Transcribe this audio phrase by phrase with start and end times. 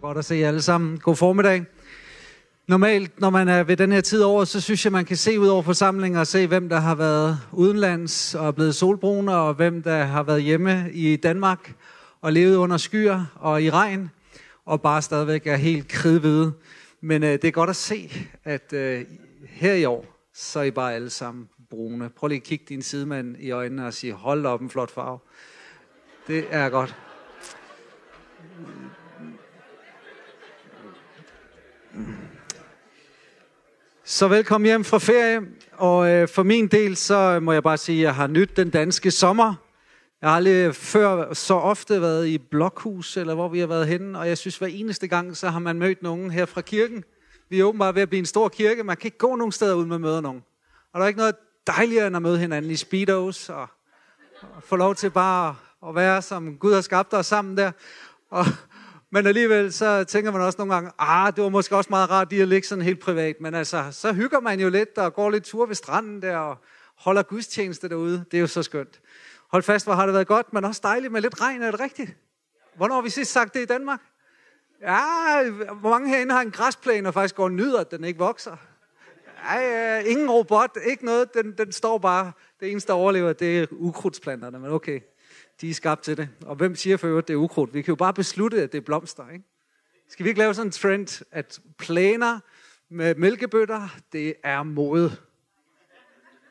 [0.00, 0.98] Godt at se jer alle sammen.
[0.98, 1.64] God formiddag.
[2.66, 5.40] Normalt, når man er ved den her tid over, så synes jeg, man kan se
[5.40, 9.54] ud over forsamlinger og se, hvem der har været udenlands og er blevet solbrune, og
[9.54, 11.74] hvem der har været hjemme i Danmark
[12.20, 14.10] og levet under skyer og i regn,
[14.66, 16.52] og bare stadigvæk er helt kridhvide.
[17.00, 18.12] Men øh, det er godt at se,
[18.44, 19.04] at øh,
[19.48, 22.10] her i år, så er I bare alle sammen brune.
[22.16, 25.18] Prøv lige at kigge din sidemand i øjnene og sige, hold op en flot farve.
[26.26, 27.07] Det er godt.
[34.04, 35.40] Så velkommen hjem fra ferie,
[35.72, 38.70] og øh, for min del, så må jeg bare sige, at jeg har nyt den
[38.70, 39.54] danske sommer.
[40.20, 44.18] Jeg har aldrig før så ofte været i blokhus, eller hvor vi har været henne,
[44.18, 47.04] og jeg synes, hver eneste gang, så har man mødt nogen her fra kirken.
[47.48, 48.84] Vi er åbenbart ved at blive en stor kirke.
[48.84, 50.42] Man kan ikke gå nogen steder uden at møde nogen.
[50.92, 53.66] Og der er ikke noget dejligere end at møde hinanden i speedos, og,
[54.40, 55.56] og få lov til bare
[55.88, 57.72] at være, som Gud har skabt os sammen der.
[58.30, 58.44] Og,
[59.10, 62.30] men alligevel så tænker man også nogle gange, ah, det var måske også meget rart
[62.30, 63.40] lige at ligge sådan helt privat.
[63.40, 66.58] Men altså, så hygger man jo lidt og går lidt tur ved stranden der og
[66.96, 68.24] holder gudstjeneste derude.
[68.30, 69.00] Det er jo så skønt.
[69.50, 71.80] Hold fast, hvor har det været godt, men også dejligt med lidt regn, er det
[71.80, 72.16] rigtigt?
[72.76, 74.00] Hvornår har vi sidst sagt det i Danmark?
[74.82, 78.18] Ja, hvor mange herinde har en græsplæne og faktisk går og nyder, at den ikke
[78.18, 78.56] vokser?
[79.44, 81.34] Ej, øh, ingen robot, ikke noget.
[81.34, 82.32] Den, den står bare.
[82.60, 85.00] Det eneste, der overlever, det er ukrudtsplanterne, men okay
[85.60, 86.28] de er skabt til det.
[86.46, 87.74] Og hvem siger for øvrigt, det er ukrudt?
[87.74, 89.44] Vi kan jo bare beslutte, at det er blomster, ikke?
[90.08, 92.40] Skal vi ikke lave sådan en trend, at planer
[92.88, 95.16] med mælkebøtter, det er mode?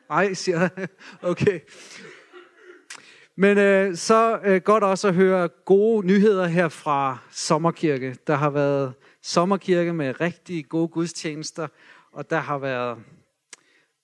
[0.08, 0.88] Nej, siger jeg.
[1.22, 1.60] Okay.
[3.36, 8.16] Men øh, så øh, godt også at høre gode nyheder her fra Sommerkirke.
[8.26, 11.68] Der har været sommerkirke med rigtig gode gudstjenester,
[12.12, 12.98] og der har været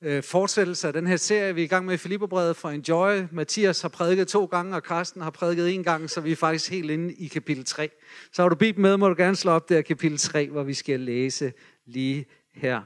[0.02, 3.22] øh, fortsættelse af den her serie, vi er i gang med i Filipperbrevet for Enjoy.
[3.32, 6.70] Mathias har prædiket to gange, og Karsten har prædiket en gang, så vi er faktisk
[6.70, 7.90] helt inde i kapitel 3.
[8.32, 10.74] Så har du bibel med, må du gerne slå op der kapitel 3, hvor vi
[10.74, 11.52] skal læse
[11.86, 12.82] lige her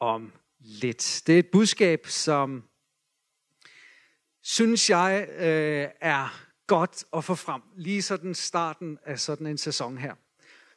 [0.00, 1.22] om lidt.
[1.26, 2.62] Det er et budskab, som
[4.42, 7.62] synes jeg øh, er godt at få frem.
[7.76, 10.14] Lige sådan starten af sådan en sæson her.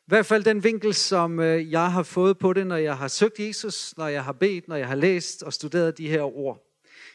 [0.02, 3.08] I hvert fald den vinkel, som øh, jeg har fået på det, når jeg har
[3.08, 6.68] søgt Jesus, når jeg har bedt, når jeg har læst og studeret de her ord.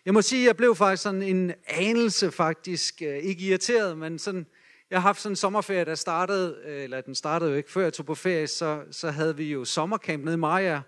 [0.04, 4.18] Jeg må sige, at jeg blev faktisk sådan en anelse faktisk, øh, ikke irriteret, men
[4.18, 4.46] sådan,
[4.90, 7.82] jeg har haft sådan en sommerferie, der startede, øh, eller den startede jo ikke, før
[7.82, 10.80] jeg tog på ferie, så, så havde vi jo sommercamp nede i Maja,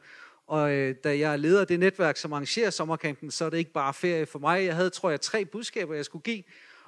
[0.46, 3.94] og øh, da jeg leder det netværk, som arrangerer sommercampen, så er det ikke bare
[3.94, 4.64] ferie for mig.
[4.64, 6.42] Jeg havde, tror jeg, tre budskaber, jeg skulle give.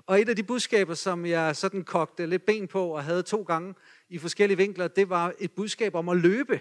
[0.06, 3.42] Og et af de budskaber, som jeg sådan kogte lidt ben på og havde to
[3.42, 3.74] gange,
[4.10, 6.60] i forskellige vinkler, det var et budskab om at løbe.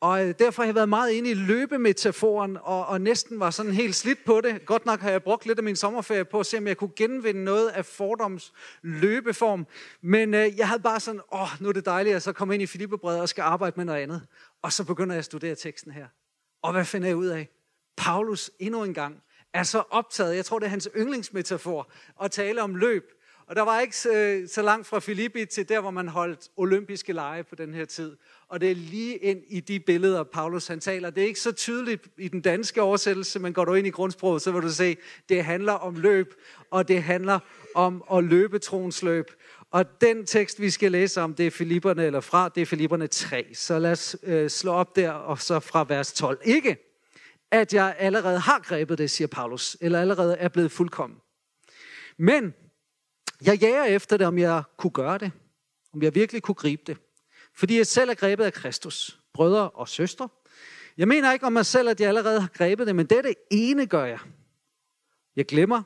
[0.00, 3.72] Og øh, derfor har jeg været meget inde i løbemetaforen, og, og næsten var sådan
[3.72, 4.66] helt slidt på det.
[4.66, 6.92] Godt nok har jeg brugt lidt af min sommerferie på at se, om jeg kunne
[6.96, 9.66] genvinde noget af fordoms løbeform.
[10.02, 12.62] Men øh, jeg havde bare sådan, åh, nu er det dejligt at så komme ind
[12.62, 14.26] i Filippebredet og skal arbejde med noget andet.
[14.62, 16.06] Og så begynder jeg at studere teksten her.
[16.62, 17.48] Og hvad finder jeg ud af?
[17.96, 19.22] Paulus endnu en gang
[19.54, 21.90] er så optaget, jeg tror det er hans yndlingsmetafor,
[22.22, 23.04] at tale om løb.
[23.50, 27.12] Og der var ikke så, så langt fra Filippi til der, hvor man holdt olympiske
[27.12, 28.16] lege på den her tid.
[28.48, 31.10] Og det er lige ind i de billeder, Paulus han taler.
[31.10, 34.42] Det er ikke så tydeligt i den danske oversættelse, men går du ind i grundsproget,
[34.42, 34.96] så vil du se,
[35.28, 36.34] det handler om løb,
[36.70, 37.38] og det handler
[37.74, 39.30] om at løbe troens løb.
[39.70, 43.06] Og den tekst, vi skal læse om, det er Filipperne, eller fra, det er Filipperne
[43.06, 43.46] 3.
[43.54, 46.40] Så lad os øh, slå op der, og så fra vers 12.
[46.44, 46.76] Ikke,
[47.50, 51.18] at jeg allerede har grebet det, siger Paulus, eller allerede er blevet fuldkommen.
[52.18, 52.54] Men
[53.44, 55.32] jeg jager efter det, om jeg kunne gøre det.
[55.94, 56.96] Om jeg virkelig kunne gribe det.
[57.54, 60.28] Fordi jeg selv er grebet af Kristus, brødre og søstre.
[60.96, 63.86] Jeg mener ikke om mig selv, at jeg allerede har grebet det, men det ene
[63.86, 64.18] gør jeg.
[65.36, 65.82] Jeg glemmer,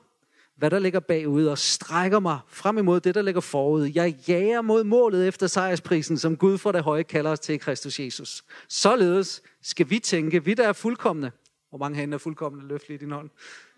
[0.56, 3.90] hvad der ligger bagud, og strækker mig frem imod det, der ligger forud.
[3.94, 8.00] Jeg jager mod målet efter sejrsprisen, som Gud fra det høje kalder os til Kristus
[8.00, 8.44] Jesus.
[8.68, 11.30] Således skal vi tænke, vi der er fuldkommende.
[11.68, 12.68] Hvor mange hænder er fuldkommende?
[12.68, 13.30] Løft lige din hånd.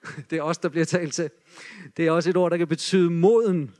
[0.31, 1.31] Det er os, der bliver talt til.
[1.97, 3.75] Det er også et ord, der kan betyde moden.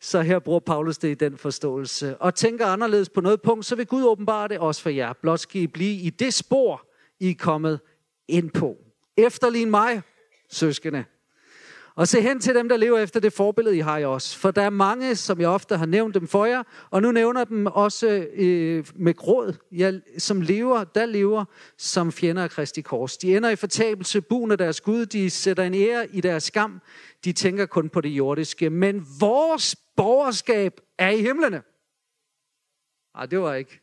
[0.00, 2.16] Så her bruger Paulus det i den forståelse.
[2.16, 5.12] Og tænker anderledes på noget punkt, så vil Gud åbenbare det også for jer.
[5.12, 6.86] Blot skal I blive i det spor,
[7.20, 7.80] I er kommet
[8.28, 8.76] ind på.
[9.16, 10.02] Efterlign mig,
[10.50, 11.04] søskende,
[11.96, 14.36] og se hen til dem, der lever efter det forbillede, I har i os.
[14.36, 17.44] For der er mange, som jeg ofte har nævnt dem for jer, og nu nævner
[17.44, 21.44] dem også øh, med gråd, jeg, som lever, der lever
[21.78, 23.16] som fjender af Kristi kors.
[23.16, 26.80] De ender i fortabelse, buen af deres Gud, de sætter en ære i deres skam,
[27.24, 28.70] de tænker kun på det jordiske.
[28.70, 31.62] Men vores borgerskab er i himlene.
[33.14, 33.80] Nej, det var ikke.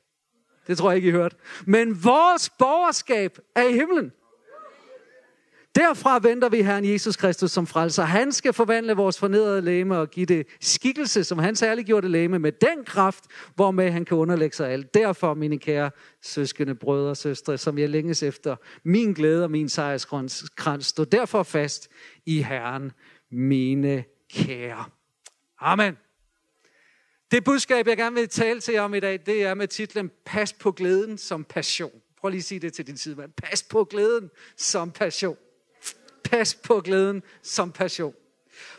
[0.68, 1.36] Det tror jeg ikke, I hørte.
[1.66, 4.12] Men vores borgerskab er i himlen.
[5.75, 8.04] Derfra venter vi Herren Jesus Kristus som frelser.
[8.04, 12.12] Han skal forvandle vores fornedrede læme og give det skikkelse, som han særligt gjorde det
[12.12, 13.24] læme, med den kraft,
[13.56, 14.94] hvormed han kan underlægge sig alt.
[14.94, 15.92] Derfor, mine kære
[16.22, 21.44] søskende, brødre og søstre, som jeg længes efter, min glæde og min sejrskrans, stå derfor
[21.44, 21.90] fast
[22.26, 22.92] i Herren,
[23.31, 24.04] mine
[24.34, 24.86] kære.
[25.60, 25.98] Amen.
[27.31, 30.12] Det budskab, jeg gerne vil tale til jer om i dag, det er med titlen
[30.26, 31.92] Pas på glæden som passion.
[32.19, 33.31] Prøv lige at sige det til din sidemand.
[33.44, 35.38] Pas på glæden som passion.
[36.24, 38.14] Pas på glæden som passion.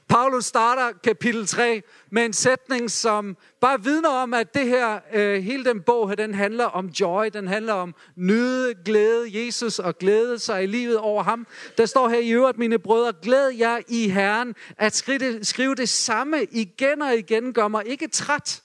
[0.08, 5.42] Paulus starter kapitel 3 med en sætning, som bare vidner om, at det her, øh,
[5.42, 9.98] hele den bog her, den handler om joy, den handler om nyde, glæde, Jesus og
[9.98, 11.46] glæde sig i livet over ham.
[11.78, 15.74] Der står her i øvrigt, mine brødre, glæd jer i Herren, at skrive det, skrive
[15.74, 18.63] det samme igen og igen, gør mig ikke træt.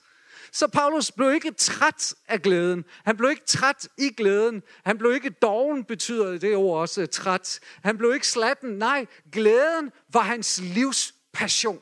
[0.52, 2.84] Så Paulus blev ikke træt af glæden.
[3.04, 4.62] Han blev ikke træt i glæden.
[4.84, 7.60] Han blev ikke doven, betyder det ord også, træt.
[7.82, 8.70] Han blev ikke slatten.
[8.70, 11.80] Nej, glæden var hans livs passion.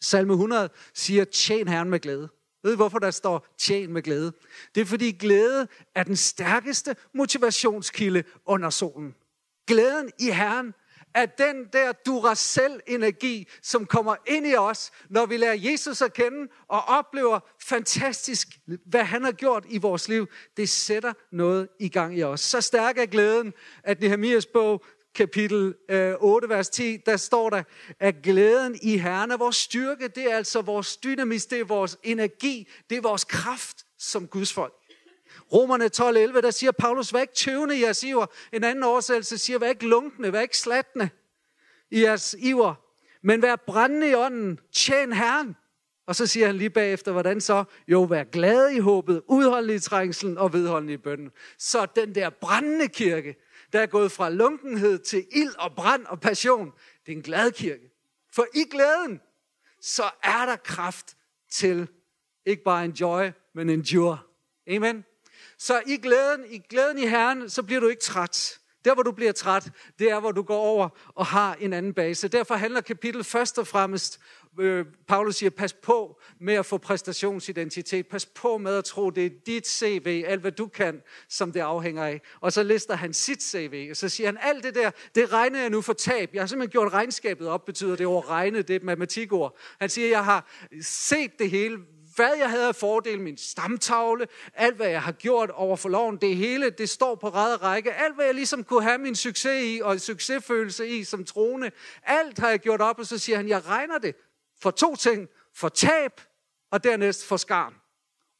[0.00, 2.28] Salme 100 siger, tjen Herren med glæde.
[2.62, 4.32] Ved I, hvorfor der står tjen med glæde?
[4.74, 9.14] Det er, fordi glæde er den stærkeste motivationskilde under solen.
[9.66, 10.74] Glæden i Herren
[11.14, 16.48] at den der Duracell-energi, som kommer ind i os, når vi lærer Jesus at kende
[16.68, 18.48] og oplever fantastisk,
[18.86, 20.26] hvad han har gjort i vores liv.
[20.56, 22.40] Det sætter noget i gang i os.
[22.40, 23.52] Så stærk er glæden,
[23.84, 24.84] at Nehemias bog,
[25.14, 27.62] kapitel øh, 8, vers 10, der står der,
[28.00, 30.08] at glæden i Herren er vores styrke.
[30.08, 34.52] Det er altså vores dynamis, det er vores energi, det er vores kraft som Guds
[34.52, 34.74] folk.
[35.52, 38.26] Romerne 12.11, der siger Paulus, vær ikke tøvende i jeres iver.
[38.52, 41.10] En anden oversættelse siger, vær ikke lunkende, vær ikke slattende
[41.90, 42.74] i jeres iver,
[43.22, 45.56] men vær brændende i ånden, tjen Herren.
[46.06, 47.64] Og så siger han lige bagefter, hvordan så?
[47.88, 51.30] Jo, vær glad i håbet, udholdende i trængselen og vedholdende i bønden.
[51.58, 53.36] Så den der brændende kirke,
[53.72, 56.72] der er gået fra lunkenhed til ild og brand og passion,
[57.06, 57.90] det er en glad kirke.
[58.32, 59.20] For i glæden,
[59.80, 61.16] så er der kraft
[61.50, 61.88] til
[62.46, 64.18] ikke bare enjoy, men endure.
[64.70, 65.04] Amen.
[65.58, 68.58] Så i glæden, i glæden i Herren, så bliver du ikke træt.
[68.84, 71.94] Der, hvor du bliver træt, det er, hvor du går over og har en anden
[71.94, 72.28] base.
[72.28, 74.20] Derfor handler kapitel først og fremmest,
[74.60, 78.06] øh, Paulus siger, pas på med at få præstationsidentitet.
[78.06, 81.60] Pas på med at tro, det er dit CV, alt hvad du kan, som det
[81.60, 82.20] afhænger af.
[82.40, 85.60] Og så lister han sit CV, og så siger han, alt det der, det regner
[85.60, 86.30] jeg nu for tab.
[86.34, 89.58] Jeg har simpelthen gjort regnskabet op, betyder det ord regne, det er et matematikord.
[89.80, 90.50] Han siger, jeg har
[90.82, 91.78] set det hele,
[92.18, 96.16] hvad jeg havde af fordel, min stamtavle, alt hvad jeg har gjort over for loven,
[96.16, 97.92] det hele, det står på ræd række.
[97.92, 101.70] Alt hvad jeg ligesom kunne have min succes i, og succesfølelse i som troende,
[102.02, 104.14] alt har jeg gjort op, og så siger han, jeg regner det
[104.60, 105.28] for to ting.
[105.54, 106.20] For tab,
[106.70, 107.74] og dernæst for skarn.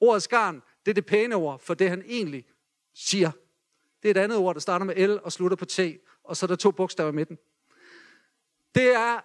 [0.01, 2.45] Ordet skarn, det er det pæne ord for det, han egentlig
[2.95, 3.31] siger.
[4.03, 5.81] Det er et andet ord, der starter med L og slutter på T,
[6.25, 7.39] og så er der to bogstaver i midten.
[8.75, 9.21] Det er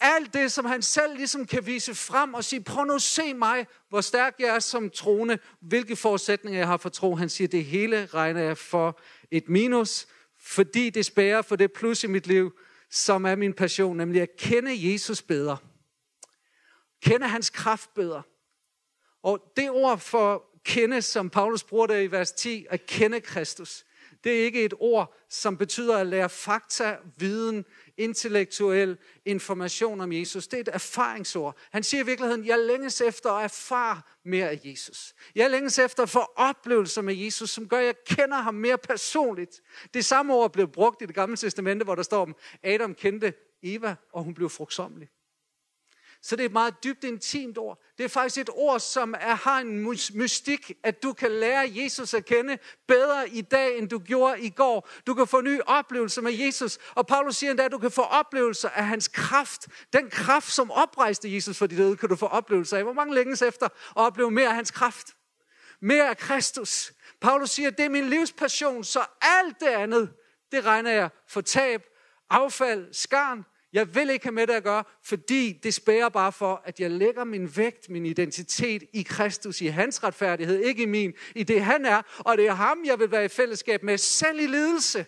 [0.00, 3.34] alt det, som han selv ligesom kan vise frem og sige, prøv nu at se
[3.34, 7.14] mig, hvor stærk jeg er som troende, hvilke forudsætninger jeg har for tro.
[7.14, 9.00] Han siger, det hele regner jeg for
[9.30, 10.06] et minus,
[10.38, 12.52] fordi det spærer for det plus i mit liv,
[12.90, 15.56] som er min passion, nemlig at kende Jesus bedre.
[17.02, 18.22] Kende hans kraft bedre.
[19.22, 23.84] Og det ord for kende, som Paulus bruger der i vers 10, at kende Kristus,
[24.24, 27.64] det er ikke et ord, som betyder at lære fakta, viden,
[27.96, 30.48] intellektuel information om Jesus.
[30.48, 31.56] Det er et erfaringsord.
[31.72, 35.14] Han siger i virkeligheden, jeg længes efter at erfare mere af Jesus.
[35.34, 38.78] Jeg længes efter at få oplevelser med Jesus, som gør, at jeg kender ham mere
[38.78, 39.60] personligt.
[39.94, 43.34] Det samme ord blev brugt i det gamle testamente, hvor der står om, Adam kendte
[43.62, 45.08] Eva, og hun blev frugtsommelig.
[46.22, 47.82] Så det er et meget dybt intimt ord.
[47.98, 49.82] Det er faktisk et ord, som er, har en
[50.14, 52.58] mystik, at du kan lære Jesus at kende
[52.88, 54.88] bedre i dag, end du gjorde i går.
[55.06, 56.78] Du kan få nye oplevelser med Jesus.
[56.94, 59.68] Og Paulus siger endda, at du kan få oplevelser af hans kraft.
[59.92, 62.82] Den kraft, som oprejste Jesus for de døde, kan du få oplevelser af.
[62.82, 65.16] Hvor mange længes efter at opleve mere af hans kraft?
[65.82, 66.92] Mere af Kristus.
[67.20, 70.12] Paulus siger, at det er min livspassion, så alt det andet,
[70.52, 71.82] det regner jeg for tab,
[72.30, 76.62] affald, skarn, jeg vil ikke have med det at gøre, fordi det spærer bare for,
[76.64, 81.12] at jeg lægger min vægt, min identitet i Kristus, i hans retfærdighed, ikke i min,
[81.34, 84.40] i det han er, og det er ham, jeg vil være i fællesskab med, selv
[84.40, 85.06] i lidelse,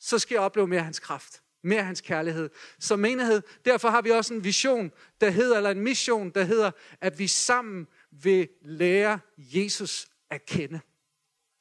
[0.00, 2.50] så skal jeg opleve mere af hans kraft, mere af hans kærlighed.
[2.78, 6.70] Som menighed, derfor har vi også en vision, der hedder, eller en mission, der hedder,
[7.00, 10.80] at vi sammen vil lære Jesus at kende.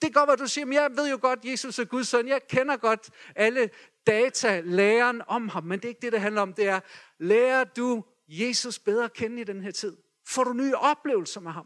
[0.02, 2.28] Det går, hvad du siger, men jeg ved jo godt, Jesus er Guds søn.
[2.28, 3.70] Jeg kender godt alle
[4.08, 6.54] data, læren om ham, men det er ikke det, det handler om.
[6.54, 6.80] Det er,
[7.20, 9.98] lærer du Jesus bedre at kende i den her tid?
[10.28, 11.66] Får du nye oplevelser med ham?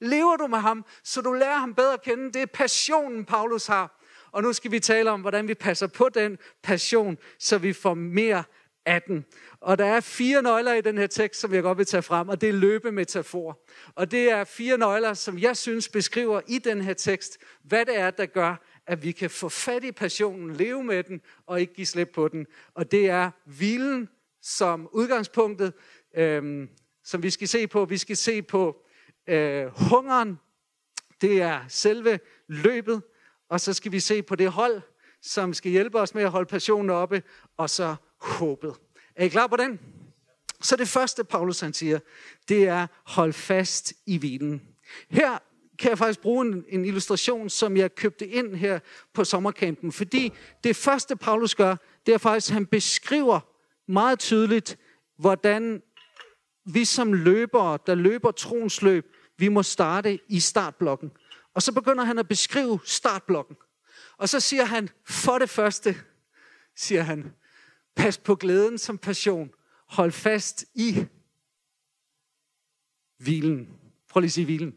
[0.00, 2.32] Lever du med ham, så du lærer ham bedre at kende?
[2.32, 3.98] Det er passionen, Paulus har.
[4.32, 7.94] Og nu skal vi tale om, hvordan vi passer på den passion, så vi får
[7.94, 8.44] mere
[8.88, 9.24] af den.
[9.60, 12.28] Og der er fire nøgler i den her tekst, som jeg godt vil tage frem,
[12.28, 13.60] og det er løbemetafor.
[13.94, 17.98] Og det er fire nøgler, som jeg synes beskriver i den her tekst, hvad det
[17.98, 21.74] er, der gør, at vi kan få fat i passionen, leve med den og ikke
[21.74, 22.46] give slip på den.
[22.74, 24.08] Og det er hvilen
[24.42, 25.72] som udgangspunktet,
[26.16, 26.68] øhm,
[27.04, 27.84] som vi skal se på.
[27.84, 28.84] Vi skal se på
[29.28, 30.38] øh, hungeren,
[31.20, 33.02] det er selve løbet,
[33.48, 34.80] og så skal vi se på det hold,
[35.22, 37.22] som skal hjælpe os med at holde passionen oppe,
[37.56, 38.74] og så håbet.
[39.16, 39.80] Er I klar på den?
[40.60, 41.98] Så det første, Paulus han siger,
[42.48, 44.62] det er hold fast i hvilen.
[45.10, 45.38] Her
[45.78, 48.78] kan jeg faktisk bruge en, en illustration, som jeg købte ind her
[49.14, 50.32] på sommerkampen, Fordi
[50.64, 53.40] det første, Paulus gør, det er faktisk, at han beskriver
[53.88, 54.78] meget tydeligt,
[55.18, 55.82] hvordan
[56.64, 61.10] vi som løbere, der løber troens løb, vi må starte i startblokken.
[61.54, 63.56] Og så begynder han at beskrive startblokken.
[64.16, 65.96] Og så siger han, for det første,
[66.76, 67.32] siger han,
[67.98, 69.50] pas på glæden som passion.
[69.86, 71.06] Hold fast i
[73.18, 73.68] hvilen.
[74.08, 74.74] Prøv lige at sige hvilen.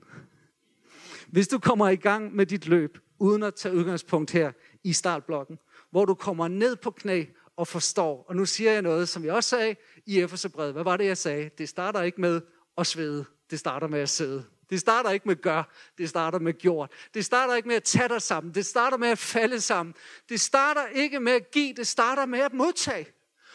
[1.27, 4.51] Hvis du kommer i gang med dit løb, uden at tage udgangspunkt her
[4.83, 5.57] i startblokken,
[5.91, 7.25] hvor du kommer ned på knæ
[7.57, 9.75] og forstår, og nu siger jeg noget, som jeg også sagde
[10.05, 10.73] i Efeserbrevet.
[10.73, 11.49] Hvad var det, jeg sagde?
[11.57, 12.41] Det starter ikke med
[12.77, 14.45] at svede, det starter med at sidde.
[14.71, 15.63] Det starter ikke med gør,
[15.97, 16.91] det starter med gjort.
[17.13, 19.95] Det starter ikke med at tage dig sammen, det starter med at falde sammen.
[20.29, 23.07] Det starter ikke med at give, det starter med at modtage.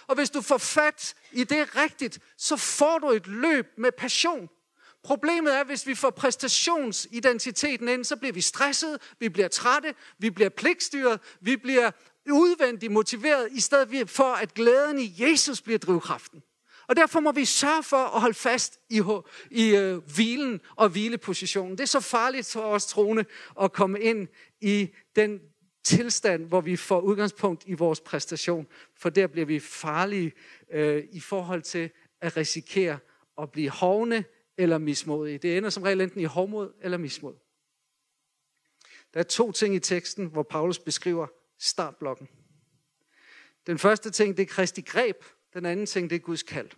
[0.07, 4.49] Og hvis du får fat i det rigtigt, så får du et løb med passion.
[5.05, 10.31] Problemet er, hvis vi får præstationsidentiteten ind, så bliver vi stresset, vi bliver trætte, vi
[10.31, 11.91] bliver pligtstyret, vi bliver
[12.31, 16.43] udvendigt motiveret, i stedet for at glæden i Jesus bliver drivkraften.
[16.87, 19.03] Og derfor må vi sørge for at holde fast i,
[19.51, 21.73] i øh, hvilen og hvilepositionen.
[21.73, 23.25] Det er så farligt for os troende
[23.61, 24.29] at komme ind
[24.61, 25.41] i den
[25.85, 28.67] tilstand, hvor vi får udgangspunkt i vores præstation.
[28.97, 30.33] For der bliver vi farlige
[30.71, 31.91] øh, i forhold til
[32.21, 32.99] at risikere
[33.39, 34.25] at blive hovne
[34.59, 35.39] eller mismodige.
[35.39, 37.35] Det ender som regel enten i hovmod eller mismod.
[39.15, 41.27] Der er to ting i teksten, hvor Paulus beskriver
[41.59, 42.29] startblokken.
[43.67, 45.17] Den første ting, det er Kristi greb,
[45.57, 46.71] den anden ting, det er Guds kald.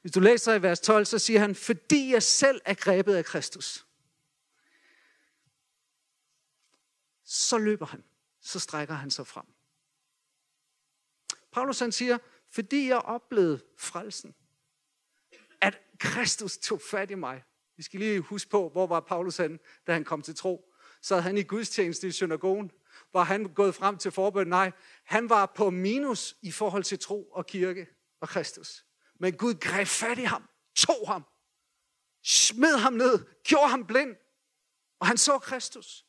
[0.00, 3.24] Hvis du læser i vers 12, så siger han, fordi jeg selv er grebet af
[3.24, 3.86] Kristus.
[7.24, 8.04] Så løber han.
[8.40, 9.44] Så strækker han sig frem.
[11.52, 12.18] Paulus han siger,
[12.50, 14.34] fordi jeg oplevede frelsen,
[15.60, 17.44] at Kristus tog fat i mig.
[17.76, 20.72] Vi skal lige huske på, hvor var Paulus han, da han kom til tro.
[21.00, 22.70] Så han i gudstjeneste i synagogen.
[23.14, 24.46] Var han gået frem til forbøn?
[24.46, 24.72] Nej,
[25.04, 27.86] han var på minus i forhold til tro og kirke
[28.20, 28.84] og Kristus.
[29.20, 31.24] Men Gud greb fat i ham, tog ham,
[32.22, 34.16] smed ham ned, gjorde ham blind,
[35.00, 36.04] og han så Kristus.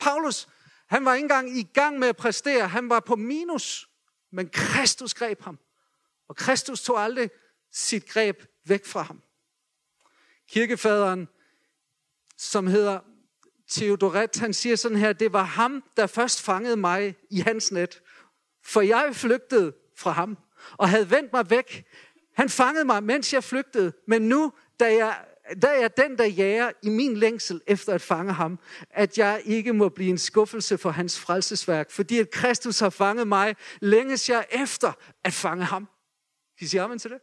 [0.00, 0.48] Paulus,
[0.86, 3.88] han var ikke engang i gang med at præstere, han var på minus,
[4.30, 5.58] men Kristus greb ham.
[6.28, 7.30] Og Kristus tog aldrig
[7.72, 9.22] sit greb væk fra ham.
[10.48, 11.28] Kirkefaderen,
[12.36, 13.00] som hedder
[13.70, 18.02] Theodoret, han siger sådan her, det var ham, der først fangede mig i hans net.
[18.64, 20.38] For jeg flygtede fra ham
[20.76, 21.86] og havde vendt mig væk.
[22.34, 23.92] Han fangede mig, mens jeg flygtede.
[24.06, 25.24] Men nu, da jeg,
[25.62, 28.58] da jeg den, der jager i min længsel efter at fange ham,
[28.90, 31.90] at jeg ikke må blive en skuffelse for hans frelsesværk.
[31.90, 34.92] Fordi at Kristus har fanget mig, længes jeg efter
[35.24, 35.88] at fange ham.
[36.58, 37.18] Kan I sige amen til det?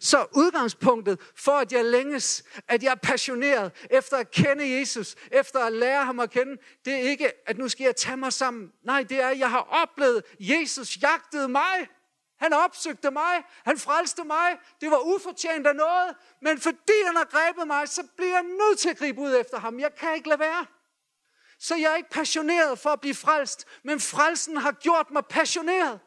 [0.00, 5.58] Så udgangspunktet for, at jeg længes, at jeg er passioneret efter at kende Jesus, efter
[5.58, 8.72] at lære ham at kende, det er ikke, at nu skal jeg tage mig sammen.
[8.84, 11.88] Nej, det er, at jeg har oplevet, Jesus jagtede mig.
[12.38, 13.44] Han opsøgte mig.
[13.64, 14.58] Han frelste mig.
[14.80, 16.16] Det var ufortjent af noget.
[16.42, 19.58] Men fordi han har grebet mig, så bliver jeg nødt til at gribe ud efter
[19.58, 19.80] ham.
[19.80, 20.66] Jeg kan ikke lade være.
[21.58, 26.00] Så jeg er ikke passioneret for at blive frelst, men frelsen har gjort mig passioneret.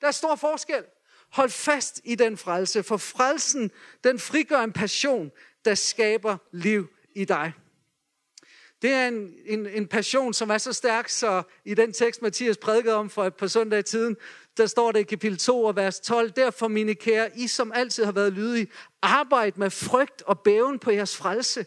[0.00, 0.84] Der er stor forskel.
[1.30, 3.70] Hold fast i den frelse, for frelsen,
[4.04, 5.30] den frigør en passion,
[5.64, 7.52] der skaber liv i dig.
[8.82, 12.56] Det er en, en, en passion, som er så stærk, så i den tekst, Mathias
[12.56, 14.16] prædikede om for et par søndage tiden,
[14.56, 18.04] der står det i kapitel 2 og vers 12, derfor mine kære, I som altid
[18.04, 18.68] har været lydige,
[19.02, 21.66] arbejd med frygt og bæven på jeres frelse.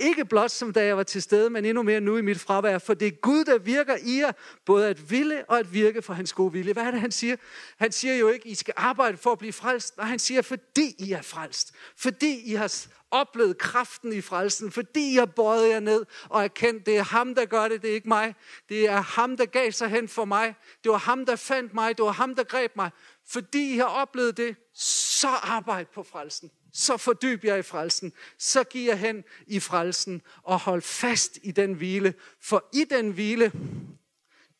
[0.00, 2.78] Ikke blot som da jeg var til stede, men endnu mere nu i mit fravær.
[2.78, 4.32] For det er Gud, der virker i jer,
[4.66, 6.72] både at ville og at virke for hans gode vilje.
[6.72, 7.36] Hvad er det, han siger?
[7.76, 9.96] Han siger jo ikke, I skal arbejde for at blive frelst.
[9.96, 11.74] Nej, han siger, fordi I er frelst.
[11.96, 14.72] Fordi I har oplevet kraften i frelsen.
[14.72, 17.90] Fordi I har bøjet jer ned og erkendt, det er ham, der gør det, det
[17.90, 18.34] er ikke mig.
[18.68, 20.54] Det er ham, der gav sig hen for mig.
[20.84, 21.96] Det var ham, der fandt mig.
[21.96, 22.90] Det var ham, der greb mig.
[23.28, 28.12] Fordi I har oplevet det, så arbejd på frelsen så fordyb jer i frelsen.
[28.38, 32.14] Så giv jer hen i frelsen og hold fast i den hvile.
[32.40, 33.52] For i den hvile,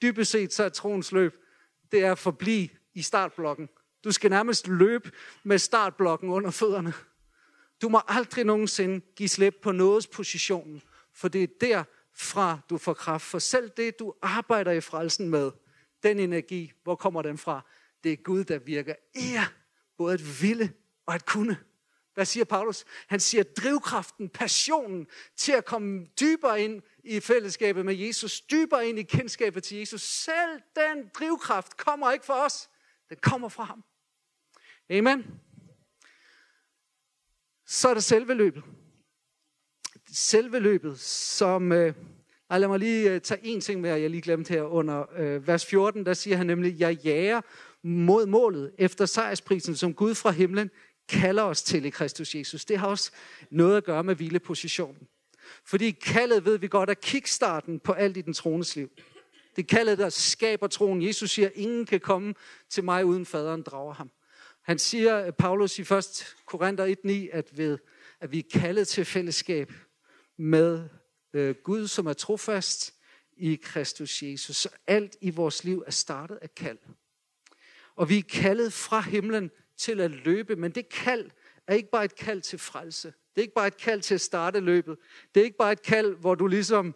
[0.03, 1.35] dybest set så er troens løb,
[1.93, 3.69] det er at forblive i startblokken.
[4.05, 5.11] Du skal nærmest løbe
[5.43, 6.93] med startblokken under fødderne.
[7.83, 10.83] Du må aldrig nogensinde give slip på nådes positionen,
[11.15, 13.25] for det er derfra, du får kraft.
[13.25, 15.51] For selv det, du arbejder i frelsen med,
[16.03, 17.67] den energi, hvor kommer den fra?
[18.05, 19.53] Det er Gud, der virker i jer,
[19.97, 20.73] både at ville
[21.07, 21.57] og at kunne.
[22.15, 22.85] Hvad siger Paulus?
[23.07, 28.99] Han siger drivkraften, passionen til at komme dybere ind i fællesskabet med Jesus, dybere ind
[28.99, 30.03] i kendskabet til Jesus.
[30.03, 32.71] Selv den drivkraft kommer ikke fra os.
[33.09, 33.85] Den kommer fra ham.
[34.91, 35.25] Amen.
[37.67, 38.63] Så er der selve løbet.
[40.13, 41.73] Selve løbet, som...
[41.73, 41.95] Øh,
[42.51, 45.47] ej, lad mig lige øh, tage en ting med, jeg lige glemte her under øh,
[45.47, 46.07] vers 14.
[46.07, 47.41] Der siger han nemlig, jeg jager
[47.83, 50.71] mod målet efter sejrsprisen, som Gud fra himlen
[51.09, 52.65] kalder os til i Kristus Jesus.
[52.65, 53.11] Det har også
[53.51, 55.09] noget at gøre med hvilepositionen.
[55.65, 58.91] Fordi kaldet ved vi godt er kickstarten på alt i den troendes liv.
[59.57, 61.03] Det kaldet, der skaber troen.
[61.03, 62.35] Jesus siger, ingen kan komme
[62.71, 64.11] til mig, uden faderen drager ham.
[64.63, 66.37] Han siger, øh, Paulus i 1.
[66.47, 66.95] Korinther
[67.31, 67.79] 1.9, at, ved,
[68.21, 69.73] at vi er kaldet til fællesskab
[70.39, 70.89] med
[71.33, 72.95] øh, Gud, som er trofast
[73.37, 74.57] i Kristus Jesus.
[74.57, 76.79] Så alt i vores liv er startet af kald.
[77.97, 79.51] Og vi er kaldet fra himlen
[79.83, 81.31] til at løbe, men det kald
[81.67, 83.09] er ikke bare et kald til frelse.
[83.09, 84.97] Det er ikke bare et kald til at starte løbet.
[85.35, 86.95] Det er ikke bare et kald, hvor du ligesom,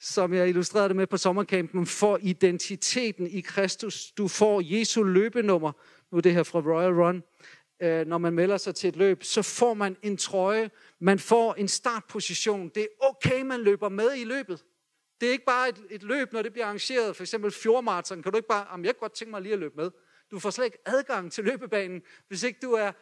[0.00, 4.12] som jeg illustrerede det med på sommercampen, får identiteten i Kristus.
[4.12, 5.72] Du får Jesu løbenummer,
[6.12, 7.22] nu er det her fra Royal Run,
[7.82, 11.54] øh, når man melder sig til et løb, så får man en trøje, man får
[11.54, 12.68] en startposition.
[12.68, 14.64] Det er okay, man løber med i løbet.
[15.20, 18.32] Det er ikke bare et, et løb, når det bliver arrangeret, for eksempel fjordmarathon, kan
[18.32, 19.90] du ikke bare, jeg kan godt tænke mig lige at løbe med.
[20.30, 22.92] Du får slet ikke adgang til løbebanen, hvis ikke du er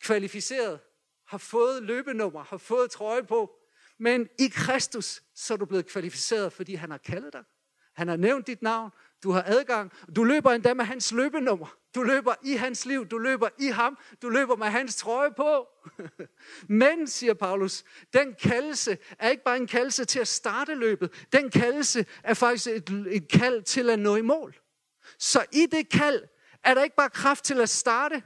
[0.00, 0.80] kvalificeret,
[1.26, 3.50] har fået løbenummer, har fået trøje på.
[3.98, 7.44] Men i Kristus, så er du blevet kvalificeret, fordi han har kaldet dig.
[7.94, 8.90] Han har nævnt dit navn.
[9.22, 9.92] Du har adgang.
[10.16, 11.76] Du løber endda med hans løbenummer.
[11.94, 13.06] Du løber i hans liv.
[13.06, 13.98] Du løber i ham.
[14.22, 15.66] Du løber med hans trøje på.
[16.82, 21.26] Men, siger Paulus, den kaldelse er ikke bare en kaldelse til at starte løbet.
[21.32, 24.56] Den kaldelse er faktisk et, et kald til at nå i mål.
[25.18, 26.24] Så i det kald
[26.64, 28.22] er der ikke bare kraft til at starte,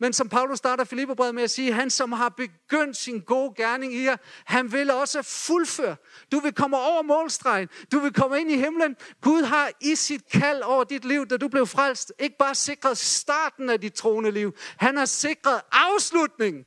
[0.00, 3.94] men som Paulus starter Filipperbrevet med at sige, han som har begyndt sin gode gerning
[3.94, 5.96] i jer, han vil også fuldføre.
[6.32, 7.68] Du vil komme over målstregen.
[7.92, 8.96] Du vil komme ind i himlen.
[9.20, 12.98] Gud har i sit kald over dit liv, da du blev frelst, ikke bare sikret
[12.98, 14.54] starten af dit troende liv.
[14.76, 16.64] Han har sikret afslutningen.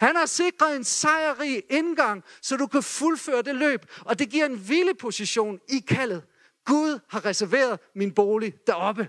[0.00, 3.86] Han har sikret en sejrrig indgang, så du kan fuldføre det løb.
[4.04, 6.22] Og det giver en vilde position i kaldet.
[6.64, 9.08] Gud har reserveret min bolig deroppe.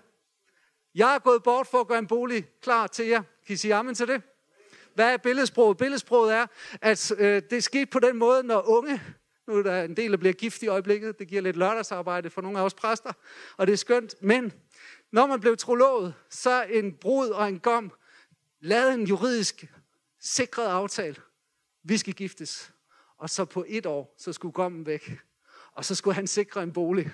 [0.95, 3.23] Jeg er gået bort for at gøre en bolig klar til jer.
[3.47, 4.21] Kan I sige amen til det?
[4.93, 5.77] Hvad er billedsproget?
[5.77, 6.47] Billedsproget er,
[6.81, 9.01] at øh, det skete på den måde, når unge,
[9.47, 12.41] nu er der en del, der bliver gift i øjeblikket, det giver lidt lørdagsarbejde for
[12.41, 13.13] nogle af os præster,
[13.57, 14.53] og det er skønt, men
[15.11, 17.91] når man blev trolovet, så en brud og en gom
[18.61, 19.65] lavede en juridisk
[20.19, 21.15] sikret aftale.
[21.83, 22.71] Vi skal giftes.
[23.17, 25.11] Og så på et år, så skulle gommen væk.
[25.71, 27.11] Og så skulle han sikre en bolig.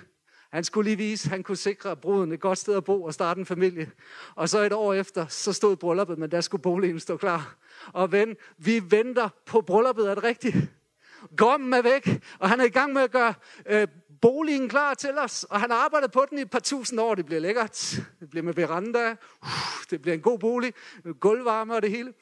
[0.52, 3.14] Han skulle lige vise, at han kunne sikre bruden et godt sted at bo og
[3.14, 3.90] starte en familie.
[4.34, 7.56] Og så et år efter, så stod brylluppet, men der skulle boligen stå klar.
[7.92, 10.56] Og ven, vi venter på brylluppet, er det rigtigt?
[11.36, 13.34] Gommen er væk, og han er i gang med at gøre
[13.66, 13.88] øh,
[14.20, 15.44] boligen klar til os.
[15.44, 17.14] Og han har arbejdet på den i et par tusind år.
[17.14, 18.00] Det bliver lækkert.
[18.20, 19.16] Det bliver med veranda.
[19.90, 20.74] Det bliver en god bolig.
[21.20, 22.12] Gulvvarme og det hele.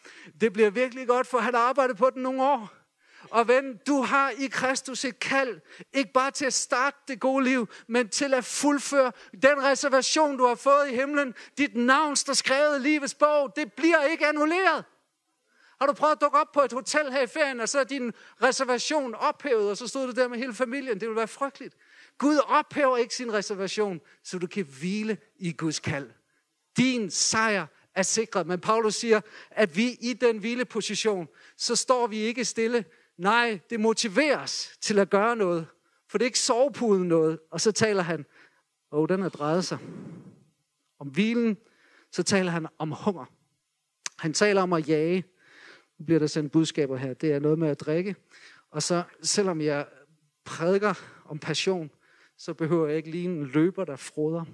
[0.41, 2.86] Det bliver virkelig godt, for han har arbejdet på den nogle år.
[3.31, 5.61] Og ven, du har i Kristus et kald,
[5.93, 9.13] ikke bare til at starte det gode liv, men til at fuldføre
[9.43, 11.35] den reservation, du har fået i himlen.
[11.59, 14.85] Dit navn står skrevet i livets bog, det bliver ikke annulleret.
[15.81, 17.85] Har du prøvet at dukke op på et hotel her i ferien, og så er
[17.85, 18.13] din
[18.43, 21.01] reservation ophævet, og så stod du der med hele familien.
[21.01, 21.75] Det ville være frygteligt.
[22.19, 26.11] Gud ophæver ikke sin reservation, så du kan hvile i Guds kald.
[26.77, 28.47] Din sejr er sikret.
[28.47, 32.85] Men Paulus siger, at vi i den hvileposition, så står vi ikke stille,
[33.17, 35.67] Nej, det motiveres til at gøre noget.
[36.09, 37.39] For det er ikke sovepuden noget.
[37.51, 38.27] Og så taler han,
[38.91, 39.79] og den har drejet sig
[40.99, 41.57] om hvilen,
[42.13, 43.25] så taler han om hunger.
[44.19, 45.25] Han taler om at jage.
[45.99, 47.15] Nu bliver der sendt budskaber her.
[47.15, 48.17] Det er noget med at drikke.
[48.71, 49.87] Og så, selvom jeg
[50.45, 51.91] prædiker om passion,
[52.37, 54.45] så behøver jeg ikke lige en løber, der froder.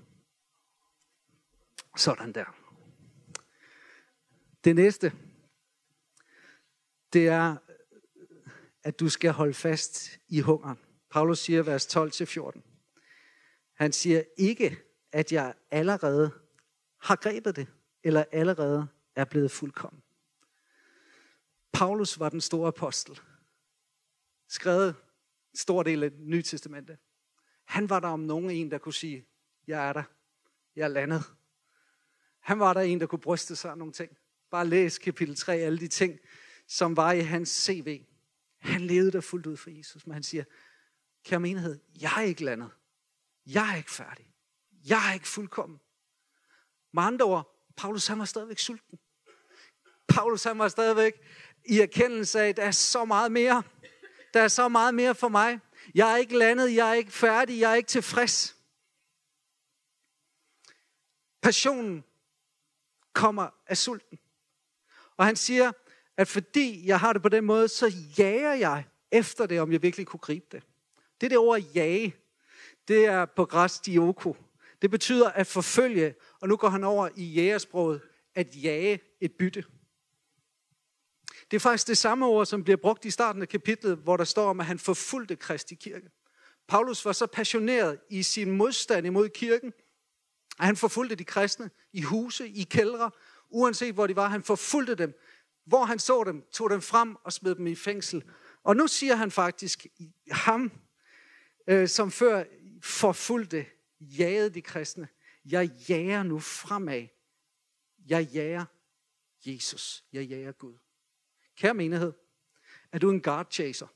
[1.96, 2.57] Sådan der.
[4.64, 5.12] Det næste,
[7.12, 7.57] det er
[8.84, 10.78] at du skal holde fast i hungeren.
[11.10, 12.60] Paulus siger vers 12-14.
[13.74, 14.78] Han siger ikke,
[15.12, 16.30] at jeg allerede
[17.00, 17.66] har grebet det,
[18.04, 20.02] eller allerede er blevet fuldkommen.
[21.72, 23.20] Paulus var den store apostel.
[24.48, 26.98] Skrevet en stor del af det nye testamente.
[27.64, 29.26] Han var der om nogen en, der kunne sige,
[29.66, 30.02] jeg er der.
[30.76, 31.22] Jeg er landet.
[32.40, 34.16] Han var der en, der kunne bryste sig af nogle ting.
[34.50, 36.18] Bare læs kapitel 3, alle de ting,
[36.66, 38.02] som var i hans CV.
[38.62, 40.44] Han levede der fuldt ud for Jesus, men han siger,
[41.25, 42.70] kære menighed, jeg er ikke landet.
[43.46, 44.35] Jeg er ikke færdig.
[44.85, 45.81] Jeg er ikke fuldkommen.
[46.92, 48.98] Med andre ord, Paulus han var stadigvæk sulten.
[50.09, 51.12] Paulus han var stadigvæk
[51.64, 53.62] i erkendelse af, at der er så meget mere.
[54.35, 55.61] Der er så meget mere for mig.
[55.94, 58.57] Jeg er ikke landet, jeg er ikke færdig, jeg er ikke tilfreds.
[61.42, 62.05] Passionen
[63.12, 64.18] kommer af sulten.
[65.16, 65.72] Og han siger,
[66.16, 69.83] at fordi jeg har det på den måde, så jager jeg efter det, om jeg
[69.83, 70.62] virkelig kunne gribe det.
[71.20, 72.16] Det er det ord jage.
[72.88, 74.37] Det er på græs dioko.
[74.83, 78.01] Det betyder at forfølge, og nu går han over i jægersproget,
[78.35, 79.64] at jage et bytte.
[81.51, 84.25] Det er faktisk det samme ord, som bliver brugt i starten af kapitlet, hvor der
[84.25, 86.11] står om, at han forfulgte Kristi kirke.
[86.68, 89.72] Paulus var så passioneret i sin modstand imod kirken,
[90.59, 93.11] at han forfulgte de kristne i huse, i kældre,
[93.51, 94.29] uanset hvor de var.
[94.29, 95.14] Han forfulgte dem.
[95.64, 98.25] Hvor han så dem, tog dem frem og smed dem i fængsel.
[98.62, 99.87] Og nu siger han faktisk,
[100.31, 100.72] ham,
[101.66, 102.44] øh, som før
[102.83, 103.66] forfulgte,
[104.01, 105.09] jagede de kristne,
[105.44, 107.07] jeg jager nu fremad.
[108.07, 108.64] Jeg jager
[109.46, 110.05] Jesus.
[110.12, 110.79] Jeg jager Gud.
[111.57, 112.12] Kære menighed,
[112.92, 113.87] er du en guard chaser?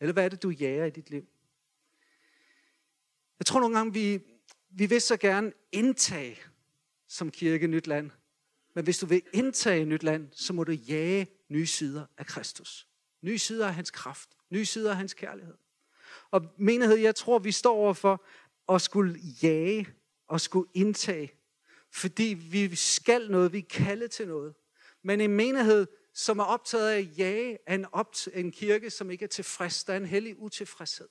[0.00, 1.26] Eller hvad er det, du jager i dit liv?
[3.38, 4.20] Jeg tror nogle gange, vi,
[4.70, 6.38] vi vil så gerne indtage
[7.06, 8.10] som kirke nyt land.
[8.78, 12.86] Men hvis du vil indtage nyt land, så må du jage nye sider af Kristus.
[13.22, 14.28] Nye sider af hans kraft.
[14.50, 15.54] Nye sider af hans kærlighed.
[16.30, 18.24] Og menighed, jeg tror, vi står overfor
[18.74, 19.88] at skulle jage
[20.28, 21.32] og skulle indtage.
[21.92, 24.54] Fordi vi skal noget, vi kalde til noget.
[25.04, 29.10] Men en menighed, som er optaget af at jage, er en, opt- en kirke, som
[29.10, 29.84] ikke er tilfreds.
[29.84, 31.08] Der er en hellig utilfredshed.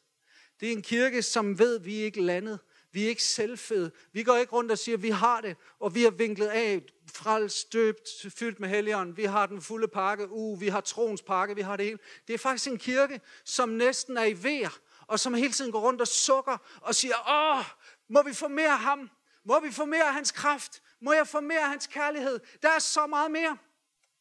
[0.60, 2.60] Det er en kirke, som ved, at vi er ikke landet.
[2.92, 3.92] Vi er ikke selvfede.
[4.14, 6.84] Vi går ikke rundt og siger, at vi har det, og vi har vinklet af,
[7.14, 9.18] frels, døbt, fyldt med helligånden.
[9.18, 10.30] Vi har den fulde pakke.
[10.30, 11.56] Uh, vi har troens pakke.
[11.56, 12.00] Vi har det hele.
[12.28, 15.80] Det er faktisk en kirke, som næsten er i vejr, og som hele tiden går
[15.80, 17.66] rundt og sukker og siger, åh,
[18.10, 19.10] må vi få mere af ham?
[19.46, 20.82] Må vi få mere af hans kraft?
[21.02, 22.40] Må jeg få mere af hans kærlighed?
[22.62, 23.58] Der er så meget mere.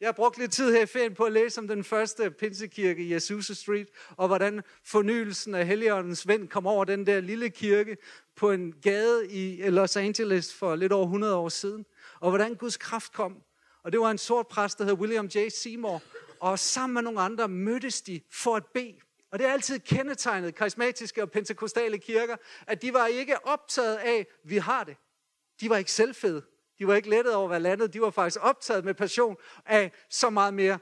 [0.00, 3.02] Jeg har brugt lidt tid her i ferien på at læse om den første pinsekirke
[3.02, 7.96] i Jesus Street, og hvordan fornyelsen af Helligåndens ven kom over den der lille kirke
[8.36, 11.86] på en gade i Los Angeles for lidt over 100 år siden,
[12.20, 13.42] og hvordan Guds kraft kom.
[13.82, 15.48] Og det var en sort præst, der hed William J.
[15.48, 16.02] Seymour,
[16.40, 18.98] og sammen med nogle andre mødtes de for at bede.
[19.32, 24.26] Og det er altid kendetegnet karismatiske og pentekostale kirker, at de var ikke optaget af,
[24.44, 24.96] vi har det.
[25.60, 26.42] De var ikke selvfede.
[26.78, 27.92] De var ikke lettet over at være landet.
[27.92, 30.78] De var faktisk optaget med passion af så meget mere,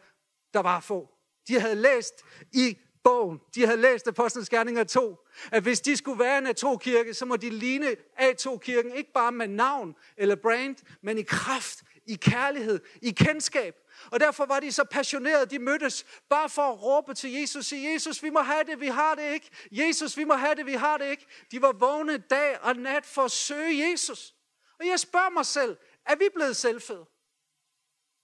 [0.55, 1.11] der var at få.
[1.49, 2.15] De havde læst
[2.53, 5.19] i bogen, de havde læst Apostlenes Gerninger 2,
[5.53, 9.49] at hvis de skulle være en A2-kirke, så må de ligne A2-kirken, ikke bare med
[9.49, 13.75] navn eller brand, men i kraft, i kærlighed, i kendskab.
[14.11, 17.93] Og derfor var de så passionerede, de mødtes bare for at råbe til Jesus, sige,
[17.93, 19.51] Jesus, vi må have det, vi har det ikke.
[19.71, 21.27] Jesus, vi må have det, vi har det ikke.
[21.51, 24.35] De var vågne dag og nat for at søge Jesus.
[24.81, 27.07] Og jeg spørger mig selv, er vi blevet selvfede?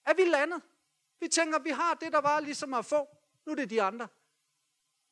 [0.06, 0.62] Er vi landet?
[1.20, 3.08] Vi tænker, vi har det, der var ligesom at få.
[3.46, 4.08] Nu er det de andre.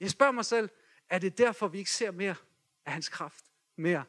[0.00, 0.68] Jeg spørger mig selv,
[1.10, 2.34] er det derfor, vi ikke ser mere
[2.86, 3.44] af hans kraft?
[3.76, 4.04] Mere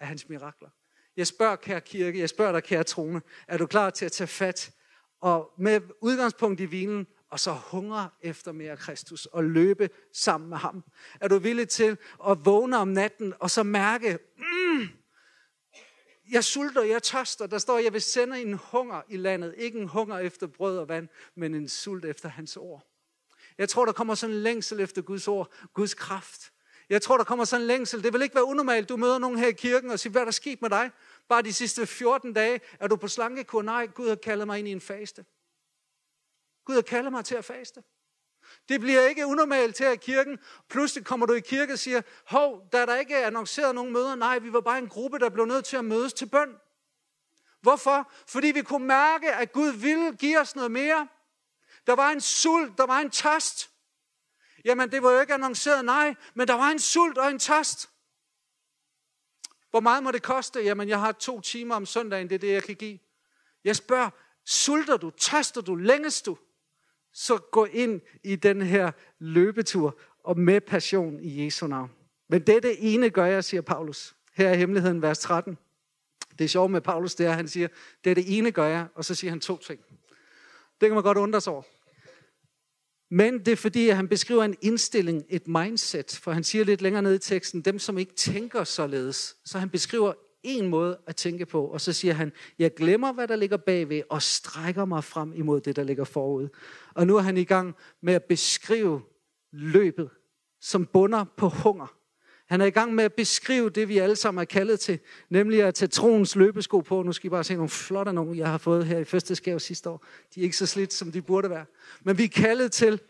[0.00, 0.68] af hans mirakler?
[1.16, 4.28] Jeg spørger, kære kirke, jeg spørger dig, kære trone, er du klar til at tage
[4.28, 4.72] fat
[5.20, 10.58] og med udgangspunkt i vinen, og så hungre efter mere Kristus og løbe sammen med
[10.58, 10.84] ham?
[11.20, 14.88] Er du villig til at vågne om natten og så mærke, mm,
[16.32, 17.46] jeg sulter, jeg tørster.
[17.46, 19.54] Der står, jeg vil sende en hunger i landet.
[19.58, 22.93] Ikke en hunger efter brød og vand, men en sult efter hans ord.
[23.58, 26.52] Jeg tror, der kommer sådan en længsel efter Guds ord, Guds kraft.
[26.88, 28.02] Jeg tror, der kommer sådan en længsel.
[28.02, 30.24] Det vil ikke være unormalt, du møder nogen her i kirken og siger, hvad er
[30.24, 30.90] der sket med dig?
[31.28, 33.62] Bare de sidste 14 dage er du på slankekur.
[33.62, 35.24] Nej, Gud har kaldet mig ind i en faste.
[36.64, 37.82] Gud har kaldet mig til at faste.
[38.68, 40.38] Det bliver ikke unormalt til i kirken.
[40.68, 44.14] Pludselig kommer du i kirke og siger, hov, der er der ikke annonceret nogen møder.
[44.14, 46.54] Nej, vi var bare en gruppe, der blev nødt til at mødes til bøn.
[47.60, 48.12] Hvorfor?
[48.26, 51.08] Fordi vi kunne mærke, at Gud ville give os noget mere.
[51.86, 53.70] Der var en sult, der var en tørst.
[54.64, 57.90] Jamen, det var jo ikke annonceret, nej, men der var en sult og en tørst.
[59.70, 60.60] Hvor meget må det koste?
[60.60, 62.98] Jamen, jeg har to timer om søndagen, det er det, jeg kan give.
[63.64, 64.10] Jeg spørger,
[64.44, 66.38] sulter du, tørster du, længes du?
[67.12, 71.90] Så gå ind i den her løbetur og med passion i Jesu navn.
[72.28, 74.14] Men dette ene gør jeg, siger Paulus.
[74.32, 75.58] Her er hemmeligheden, vers 13.
[76.38, 77.68] Det er sjovt med Paulus, det er, at han siger,
[78.04, 79.80] det er det ene gør jeg, og så siger han to ting.
[80.80, 81.62] Det kan man godt undre sig over.
[83.14, 86.82] Men det er fordi, at han beskriver en indstilling, et mindset, for han siger lidt
[86.82, 89.36] længere ned i teksten, dem som ikke tænker således.
[89.44, 93.28] Så han beskriver en måde at tænke på, og så siger han, jeg glemmer, hvad
[93.28, 96.48] der ligger bagved, og strækker mig frem imod det, der ligger forud.
[96.94, 99.02] Og nu er han i gang med at beskrive
[99.52, 100.10] løbet,
[100.60, 101.96] som bunder på hunger.
[102.46, 104.98] Han er i gang med at beskrive det, vi alle sammen er kaldet til,
[105.30, 107.02] nemlig at tage troens løbesko på.
[107.02, 109.60] Nu skal I bare se nogle flotte nogle, jeg har fået her i første skæv
[109.60, 110.04] sidste år.
[110.34, 111.64] De er ikke så slidt, som de burde være.
[112.02, 113.00] Men vi er kaldet til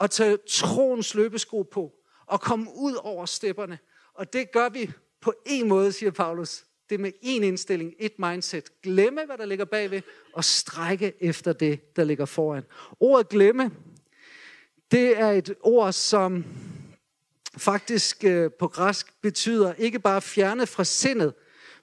[0.00, 1.92] at tage troens løbesko på
[2.26, 3.78] og komme ud over stepperne.
[4.14, 6.64] Og det gør vi på en måde, siger Paulus.
[6.88, 8.64] Det er med en indstilling, et mindset.
[8.82, 10.02] Glemme, hvad der ligger bagved,
[10.34, 12.62] og strække efter det, der ligger foran.
[13.00, 13.70] Ordet glemme,
[14.90, 16.44] det er et ord, som
[17.56, 21.34] faktisk øh, på græsk betyder ikke bare fjerne fra sindet,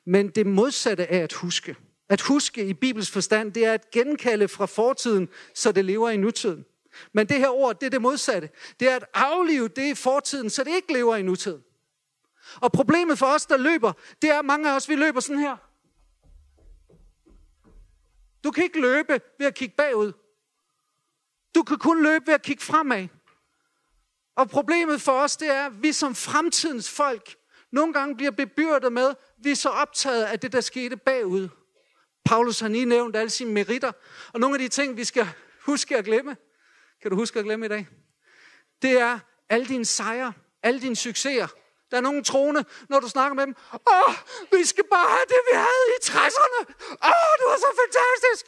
[0.06, 1.76] men det modsatte af at huske.
[2.10, 6.18] At huske i Bibels forstand, det er at genkalde fra fortiden, så det lever i
[6.18, 6.66] nutiden.
[7.14, 8.50] Men det her ord, det er det modsatte.
[8.80, 11.64] Det er at aflive det i fortiden, så det ikke lever i nutiden.
[12.56, 15.40] Og problemet for os, der løber, det er, at mange af os, vi løber sådan
[15.40, 15.58] her.
[18.44, 20.12] Du kan ikke løbe ved at kigge bagud.
[21.56, 23.08] Du kan kun løbe ved at kigge fremad.
[24.36, 27.36] Og problemet for os, det er, at vi som fremtidens folk
[27.72, 31.50] nogle gange bliver bebyrdet med, at vi er så optaget af det, der skete bagud.
[32.26, 33.92] Paulus har lige nævnt alle sine meritter,
[34.34, 35.28] og nogle af de ting, vi skal
[35.62, 36.38] huske at glemme,
[37.02, 37.88] kan du huske at glemme i dag,
[38.82, 39.20] det er
[39.50, 41.48] alle dine sejre, alle dine succeser.
[41.92, 44.14] Der er nogen troende, når du snakker med dem, åh,
[44.52, 46.60] vi skal bare have det, vi havde i 60'erne.
[47.12, 48.46] Åh, du var så fantastisk.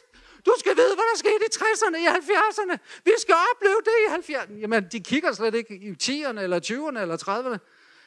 [0.48, 2.76] Du skal vide, hvad der skete i 60'erne, i 70'erne.
[3.04, 4.60] Vi skal opleve det i 70'erne.
[4.60, 7.58] Jamen, de kigger slet ikke i 10'erne, eller 20'erne, eller 30'erne.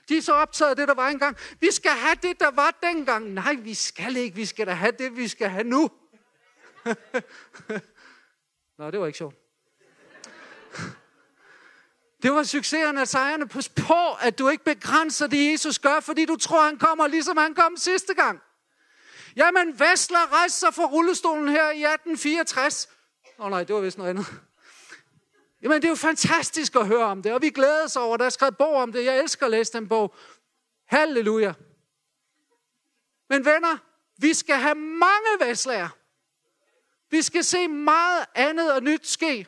[0.10, 1.38] De er så optaget af det, der var engang.
[1.60, 3.30] Vi skal have det, der var dengang.
[3.34, 4.36] Nej, vi skal ikke.
[4.36, 5.90] Vi skal da have det, vi skal have nu.
[8.78, 9.36] Nå, det var ikke sjovt.
[12.24, 13.48] Det var succeserne og sejrene.
[13.48, 17.38] Pas på, at du ikke begrænser det, Jesus gør, fordi du tror, han kommer, ligesom
[17.38, 18.42] han kom sidste gang.
[19.36, 22.90] Jamen, Vestler rejste sig fra rullestolen her i 1864.
[23.40, 24.26] Åh oh, nej, det var vist noget andet.
[25.62, 28.26] Jamen, det er jo fantastisk at høre om det, og vi glæder os over, der
[28.26, 29.06] er skrevet bog om det.
[29.06, 30.16] Jeg elsker at læse den bog.
[30.86, 31.54] Halleluja.
[33.30, 33.78] Men venner,
[34.18, 35.90] vi skal have mange Vestlager.
[37.10, 39.48] Vi skal se meget andet og nyt ske.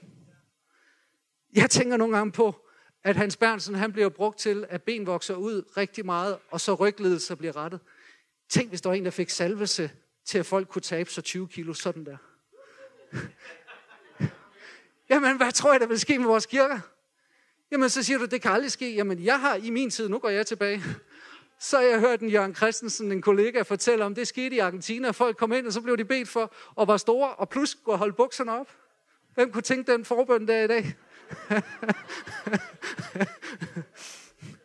[1.55, 2.55] Jeg tænker nogle gange på,
[3.03, 6.73] at Hans Bernsen han bliver brugt til, at ben vokser ud rigtig meget, og så
[6.73, 7.79] ryglidelser bliver rettet.
[8.49, 9.91] Tænk, hvis der var en, der fik salvelse
[10.25, 12.17] til, at folk kunne tabe sig 20 kilo sådan der.
[15.09, 16.79] Jamen, hvad tror jeg, der vil ske med vores kirker?
[17.71, 18.95] Jamen, så siger du, det kan aldrig ske.
[18.95, 20.83] Jamen, jeg har i min tid, nu går jeg tilbage,
[21.59, 25.11] så har jeg hørt en Jørgen Christensen, en kollega, fortælle om, det skete i Argentina,
[25.11, 27.97] folk kom ind, og så blev de bedt for, og var store, og pludselig kunne
[27.97, 28.69] holde bukserne op.
[29.33, 30.95] Hvem kunne tænke den forbøn der i dag?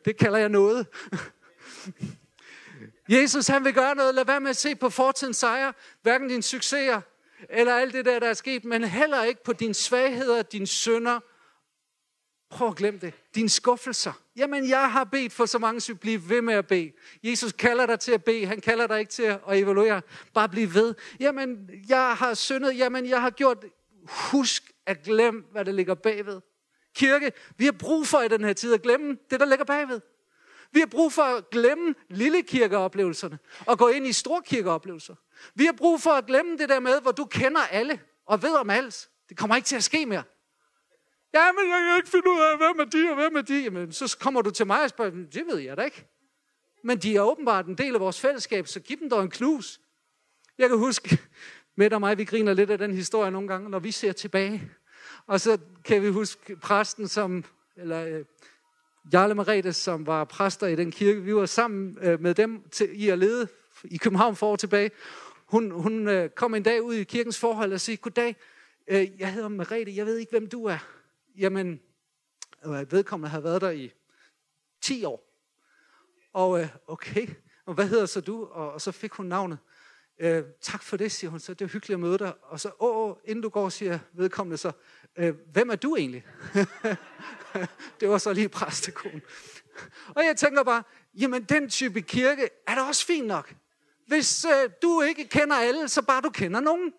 [0.05, 0.87] det kalder jeg noget.
[3.09, 4.14] Jesus han vil gøre noget.
[4.14, 7.01] Lad være med at se på fortidens sejre, hverken dine succeser,
[7.51, 11.21] eller alt det der, der er sket, men heller ikke på dine svagheder, dine synder.
[12.51, 13.14] Prøv at glemme det.
[13.35, 14.12] Dine skuffelser.
[14.37, 16.92] Jamen, jeg har bedt for så mange, så blive ved med at bede.
[17.23, 18.47] Jesus kalder dig til at bede.
[18.47, 20.03] Han kalder dig ikke til at evaluere.
[20.35, 20.94] Bare bliv ved.
[21.21, 22.79] Jamen, jeg har syndet.
[22.79, 23.64] Jamen, jeg har gjort...
[24.09, 26.40] Husk at glemme, hvad der ligger bagved.
[26.94, 30.01] Kirke, vi har brug for i den her tid at glemme det, der ligger bagved.
[30.73, 35.15] Vi har brug for at glemme lille kirkeoplevelserne og gå ind i storkirkeoplevelser.
[35.55, 38.55] Vi har brug for at glemme det der med, hvor du kender alle og ved
[38.55, 39.09] om alt.
[39.29, 40.23] Det kommer ikke til at ske mere.
[41.35, 43.63] Jamen, jeg kan ikke finde ud af, hvem er de og hvem er de.
[43.63, 46.07] Jamen, så kommer du til mig og spørger, det ved jeg da ikke.
[46.85, 49.81] Men de er åbenbart en del af vores fællesskab, så giv dem dog en klus.
[50.59, 51.19] Jeg kan huske,
[51.77, 54.71] med og mig, vi griner lidt af den historie nogle gange, når vi ser tilbage.
[55.27, 57.45] Og så kan vi huske præsten, som,
[57.77, 58.25] eller øh,
[59.12, 61.23] Jarle Marete, som var præster i den kirke.
[61.23, 63.49] Vi var sammen øh, med dem til, i at lede
[63.85, 64.90] i København for år tilbage.
[65.47, 68.37] Hun, hun øh, kom en dag ud i kirkens forhold og sagde, goddag,
[68.88, 70.79] øh, jeg hedder Marete, jeg ved ikke, hvem du er.
[71.38, 71.81] Jamen,
[72.64, 73.92] vedkommende har været der i
[74.81, 75.25] 10 år.
[76.33, 77.27] Og okay,
[77.66, 78.44] og hvad hedder så du?
[78.44, 79.59] Og, og så fik hun navnet.
[80.18, 81.55] Øh, tak for det, siger hun så.
[81.55, 82.33] Det er hyggeligt at møde dig.
[82.42, 84.73] Og så, åh, inden du går, siger vedkommende så,
[85.16, 86.27] øh, hvem er du egentlig?
[88.01, 89.21] det var så lige præstekone.
[90.09, 90.83] Og jeg tænker bare,
[91.14, 93.55] jamen den type kirke er da også fint nok.
[94.07, 96.92] Hvis øh, du ikke kender alle, så bare du kender nogen.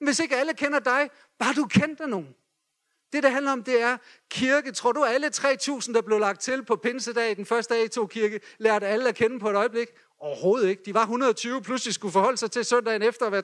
[0.00, 2.34] Hvis ikke alle kender dig, bare du kender nogen.
[3.12, 3.96] Det, det handler om, det er
[4.30, 4.72] kirke.
[4.72, 8.06] Tror du, alle 3.000, der blev lagt til på pinsedag, den første dag i to
[8.06, 9.88] kirke, lærte alle at kende på et øjeblik?
[10.20, 10.82] Overhovedet ikke.
[10.86, 13.42] De var 120, pludselig skulle forholde sig til søndagen efter at være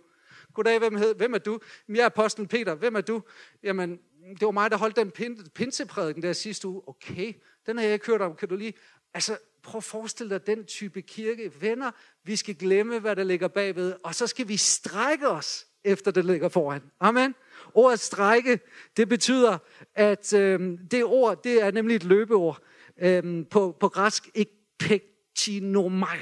[0.00, 0.15] 3.120.
[0.54, 1.58] Goddag, hvem, hed, hvem er du?
[1.88, 2.74] Jeg er apostlen Peter.
[2.74, 3.22] Hvem er du?
[3.62, 5.12] Jamen, det var mig, der holdt den
[5.54, 6.82] pinseprædiken der sidste uge.
[6.86, 7.32] Okay,
[7.66, 8.36] den har jeg ikke hørt om.
[8.36, 8.74] Kan du lige...
[9.14, 11.52] Altså, prøv at forestille dig den type kirke.
[11.60, 11.90] Venner,
[12.24, 16.24] vi skal glemme, hvad der ligger bagved, og så skal vi strække os efter det
[16.24, 16.82] ligger foran.
[17.00, 17.34] Amen.
[17.74, 18.60] Ordet strække,
[18.96, 19.58] det betyder,
[19.94, 22.62] at øh, det ord, det er nemlig et løbeord.
[22.98, 26.18] Øh, på, på græsk, ekpektinomai.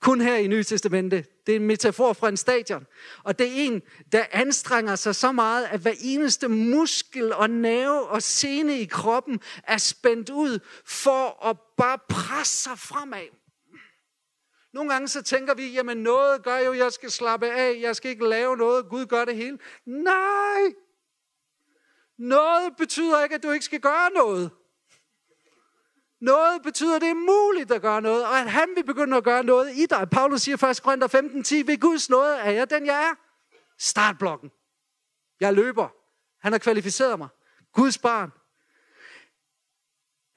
[0.00, 1.24] Kun her i Nye Testamente.
[1.46, 2.86] Det er en metafor fra en stadion.
[3.24, 3.82] Og det er en,
[4.12, 9.40] der anstrenger sig så meget, at hver eneste muskel og nerve og sene i kroppen
[9.62, 13.28] er spændt ud for at bare presse sig fremad.
[14.72, 18.10] Nogle gange så tænker vi, jamen noget gør jo, jeg skal slappe af, jeg skal
[18.10, 19.58] ikke lave noget, Gud gør det hele.
[19.86, 20.72] Nej!
[22.18, 24.50] Noget betyder ikke, at du ikke skal gøre noget.
[26.26, 29.24] Noget betyder, at det er muligt at gøre noget, og at han vil begynde at
[29.24, 30.08] gøre noget i dig.
[30.10, 33.14] Paulus siger først Korinther 15, 10, ved Guds nåde er jeg den, jeg er.
[33.78, 34.50] Startblokken.
[35.40, 35.88] Jeg løber.
[36.42, 37.28] Han har kvalificeret mig.
[37.72, 38.32] Guds barn.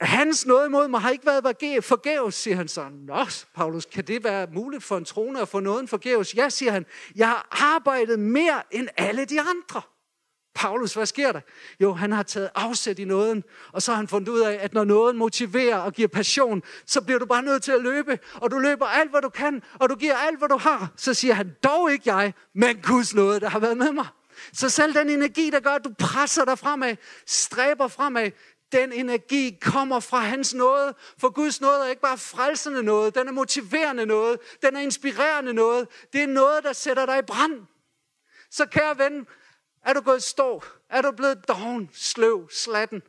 [0.02, 2.89] Hans nåde mod mig har ikke været forgæves, siger han så.
[2.89, 3.25] Nå,
[3.56, 6.36] Paulus, kan det være muligt for en trone at få nåden forgæves?
[6.36, 6.86] Ja, siger han.
[7.15, 9.82] Jeg har arbejdet mere end alle de andre.
[10.60, 11.41] Paulus, hvad sker der?
[11.80, 14.74] Jo, han har taget afsæt i nåden, og så har han fundet ud af, at
[14.74, 18.52] når nåden motiverer og giver passion, så bliver du bare nødt til at løbe, og
[18.52, 20.91] du løber alt, hvad du kan, og du giver alt, hvad du har.
[20.95, 24.08] Så siger han, dog ikke jeg, men Guds nåde, der har været med mig.
[24.54, 26.95] Så selv den energi, der gør, at du presser dig fremad,
[27.26, 28.32] stræber fremad,
[28.72, 30.93] den energi kommer fra hans nåde.
[31.17, 35.54] For Guds nåde er ikke bare frelsende noget, den er motiverende noget, den er inspirerende
[35.54, 35.88] noget.
[36.13, 37.62] Det er noget, der sætter dig i brand.
[38.52, 39.28] Så kære ven,
[39.84, 40.63] er du gået stå?
[40.89, 43.02] Er du blevet doven, sløv, slatten?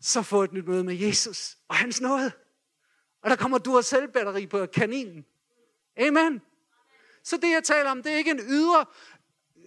[0.00, 2.32] Så få et nyt møde med Jesus og hans nåde.
[3.22, 5.24] Og der kommer du og selvbatteri på kaninen.
[5.96, 6.42] Amen.
[7.22, 8.86] Så det, jeg taler om, det er ikke en ydre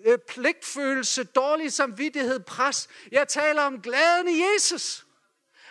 [0.06, 2.88] øh, pligtfølelse, dårlig samvittighed, pres.
[3.12, 5.06] Jeg taler om glæden i Jesus.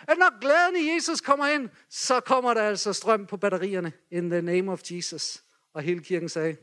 [0.07, 3.93] At når glæden i Jesus kommer ind, så kommer der altså strøm på batterierne.
[4.11, 5.43] In the name of Jesus.
[5.73, 6.57] Og hele kirken sagde.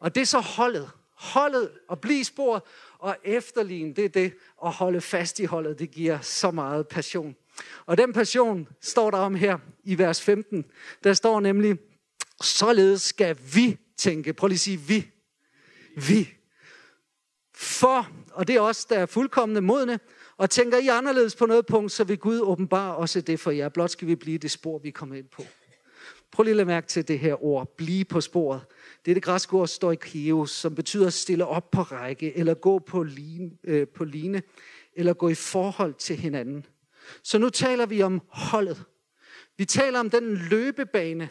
[0.00, 2.62] Og det er så holdet holdet og blive sporet
[2.98, 5.78] og efterligne, det er det at holde fast i holdet.
[5.78, 7.36] Det giver så meget passion.
[7.86, 10.64] Og den passion står der om her i vers 15.
[11.04, 11.78] Der står nemlig,
[12.42, 14.32] således skal vi tænke.
[14.32, 15.08] Prøv lige at sige vi.
[15.96, 16.32] Vi.
[17.54, 20.00] For, og det er os, der er fuldkommende modne,
[20.36, 23.68] og tænker I anderledes på noget punkt, så vil Gud åbenbare også det for jer.
[23.68, 25.42] Blot skal vi blive det spor, vi kommer ind på.
[26.32, 28.60] Prøv lige at lade mærke til det her ord, blive på sporet.
[29.06, 32.78] Det er det græske ord stoikeo, som betyder at stille op på række, eller gå
[32.78, 34.42] på line, øh, på line,
[34.94, 36.66] eller gå i forhold til hinanden.
[37.22, 38.84] Så nu taler vi om holdet.
[39.56, 41.28] Vi taler om den løbebane,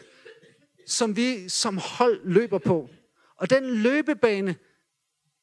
[0.86, 2.88] som vi som hold løber på.
[3.36, 4.56] Og den løbebane,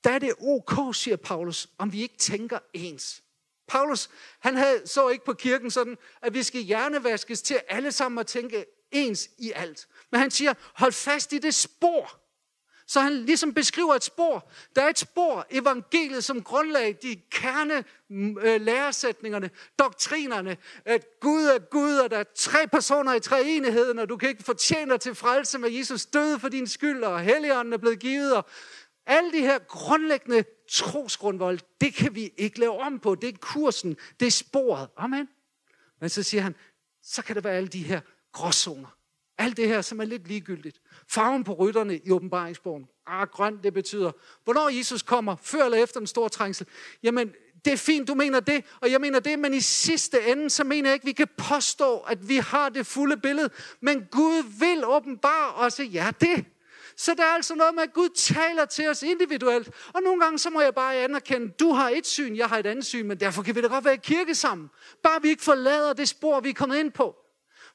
[0.03, 3.23] der er det ok, siger Paulus, om vi ikke tænker ens.
[3.67, 8.19] Paulus, han havde, så ikke på kirken sådan, at vi skal hjernevaskes til alle sammen
[8.19, 9.87] at tænke ens i alt.
[10.11, 12.22] Men han siger, hold fast i det spor.
[12.93, 14.49] Så han ligesom beskriver et spor.
[14.75, 21.43] Der er et spor, evangeliet som grundlag, de kerne mm, øh, læresætningerne, doktrinerne, at Gud
[21.43, 25.01] er Gud, og der er tre personer i treenigheden, og du kan ikke fortjene dig
[25.01, 28.45] til frelse med Jesus døde for din skyld, og helligånden er blevet givet, og
[29.05, 33.15] alle de her grundlæggende trosgrundvold, det kan vi ikke lave om på.
[33.15, 34.89] Det er kursen, det er sporet.
[34.97, 35.29] Amen.
[36.01, 36.55] Men så siger han,
[37.03, 38.01] så kan det være alle de her
[38.31, 38.97] gråzoner.
[39.37, 40.82] Alt det her, som er lidt ligegyldigt.
[41.09, 42.87] Farven på rytterne i åbenbaringsbogen.
[43.07, 44.11] Ah, grøn, det betyder,
[44.43, 46.67] hvornår Jesus kommer, før eller efter den store trængsel.
[47.03, 47.33] Jamen,
[47.65, 50.63] det er fint, du mener det, og jeg mener det, men i sidste ende, så
[50.63, 53.49] mener jeg ikke, vi kan påstå, at vi har det fulde billede.
[53.81, 56.45] Men Gud vil åbenbare også ja, det.
[56.97, 59.69] Så der er altså noget med, at Gud taler til os individuelt.
[59.93, 62.65] Og nogle gange, så må jeg bare anerkende, du har et syn, jeg har et
[62.65, 64.69] andet syn, men derfor kan vi da godt være i kirke sammen.
[65.03, 67.15] Bare vi ikke forlader det spor, vi er kommet ind på.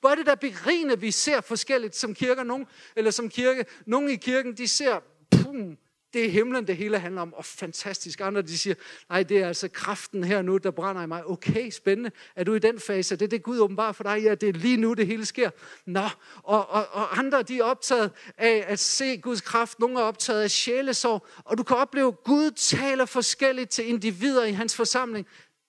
[0.00, 3.64] Hvor er det der berigende, vi ser forskelligt som kirker, nogen, eller som kirke.
[3.87, 5.78] Nogle i kirken, de ser, pum,
[6.12, 8.20] det er himlen, det hele handler om, og fantastisk.
[8.20, 8.74] Andre, de siger,
[9.08, 11.26] nej, det er altså kraften her nu, der brænder i mig.
[11.26, 12.11] Okay, spændende.
[12.37, 13.16] Er du i den fase?
[13.16, 14.22] Det er det Gud åbenbart for dig.
[14.22, 15.50] Ja, det er lige nu, det hele sker.
[15.87, 16.08] Nå,
[16.42, 19.78] og, og, og andre, de er optaget af at se Guds kraft.
[19.78, 21.26] Nogle er optaget af sjælesorg.
[21.44, 25.26] Og du kan opleve, at Gud taler forskelligt til individer i hans forsamling.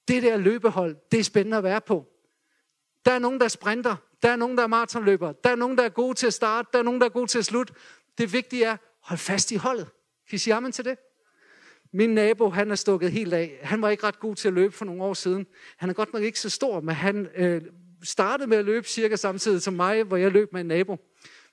[0.08, 2.06] Det der løbehold, det er spændende at være på.
[3.06, 3.96] Der er nogen, der sprinter.
[4.22, 5.34] Der er nogen, der er maratonløbere.
[5.44, 6.70] Der er nogen, der er gode til at starte.
[6.74, 7.74] Der er nogen, der er gode til at slutte.
[8.18, 9.88] Det vigtige er, hold fast i holdet.
[10.30, 10.98] Kan I sige amen til det?
[11.94, 13.60] Min nabo, han er stukket helt af.
[13.62, 15.46] Han var ikke ret god til at løbe for nogle år siden.
[15.78, 17.62] Han er godt nok ikke så stor, men han øh,
[18.04, 20.98] startede med at løbe cirka samtidig som mig, hvor jeg løb med en nabo.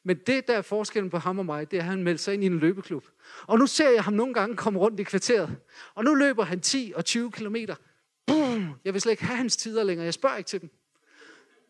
[0.04, 2.34] Men det, der er forskellen på ham og mig, det er, at han meldte sig
[2.34, 3.04] ind i en løbeklub.
[3.46, 5.56] Og nu ser jeg ham nogle gange komme rundt i kvarteret.
[5.94, 7.74] Og nu løber han 10 og 20 kilometer
[8.84, 10.70] jeg vil slet ikke have hans tider længere, jeg spørger ikke til dem.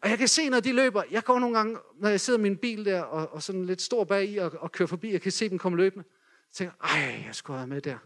[0.03, 2.43] Og jeg kan se, når de løber, jeg går nogle gange, når jeg sidder i
[2.43, 5.21] min bil der, og, og sådan lidt stor bag i, og, og kører forbi, jeg
[5.23, 6.05] kan se dem komme løbende.
[6.49, 7.99] Jeg tænker, ej, jeg skulle have med der.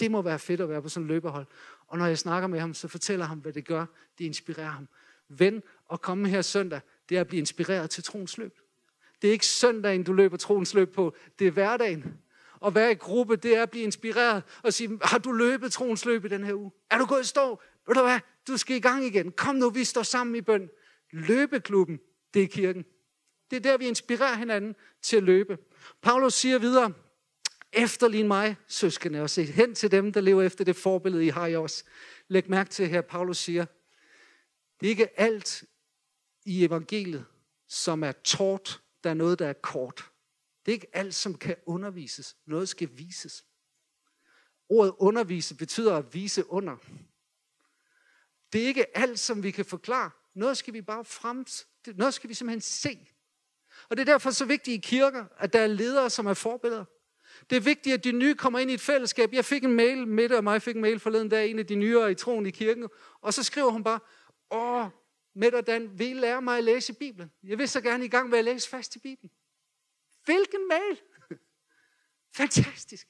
[0.00, 1.46] Det må være fedt at være på sådan en løberhold.
[1.86, 3.86] Og når jeg snakker med ham, så fortæller ham, hvad det gør.
[4.18, 4.88] Det inspirerer ham.
[5.28, 8.58] Ven at komme her søndag, det er at blive inspireret til troens løb.
[9.22, 11.14] Det er ikke søndagen, du løber troens løb på.
[11.38, 12.14] Det er hverdagen.
[12.60, 16.04] Og være i gruppe, det er at blive inspireret og sige, har du løbet troens
[16.04, 16.70] løb i den her uge?
[16.90, 17.60] Er du gået i stå?
[17.86, 18.20] Ved du hvad?
[18.48, 19.32] Du skal i gang igen.
[19.32, 20.70] Kom nu, vi står sammen i bøn.
[21.14, 22.00] Løbeklubben,
[22.34, 22.84] det er kirken.
[23.50, 25.58] Det er der, vi inspirerer hinanden til at løbe.
[26.02, 26.92] Paulus siger videre,
[27.72, 31.46] efterlign mig, søskende, og se hen til dem, der lever efter det forbillede, I har
[31.46, 31.84] i os.
[32.28, 33.66] Læg mærke til her, Paulus siger,
[34.80, 35.64] det er ikke alt
[36.44, 37.24] i evangeliet,
[37.68, 40.10] som er tårt, der er noget, der er kort.
[40.66, 42.36] Det er ikke alt, som kan undervises.
[42.46, 43.44] Noget skal vises.
[44.68, 46.76] Ordet undervise betyder at vise under.
[48.52, 50.10] Det er ikke alt, som vi kan forklare.
[50.34, 51.46] Noget skal vi bare frem,
[51.94, 53.08] noget skal vi simpelthen se.
[53.88, 56.84] Og det er derfor så vigtigt i kirker, at der er ledere, som er forbilleder.
[57.50, 59.32] Det er vigtigt, at de nye kommer ind i et fællesskab.
[59.32, 61.74] Jeg fik en mail, Mette og mig fik en mail forleden dag, en af de
[61.74, 62.88] nyere i troen i kirken,
[63.20, 64.00] og så skriver hun bare,
[64.50, 64.86] åh,
[65.34, 67.32] Mette og Dan, vil I lære mig at læse Bibelen?
[67.42, 69.30] Jeg vil så gerne i gang med at læse fast i Bibelen.
[70.24, 71.00] Hvilken mail?
[72.36, 73.08] Fantastisk.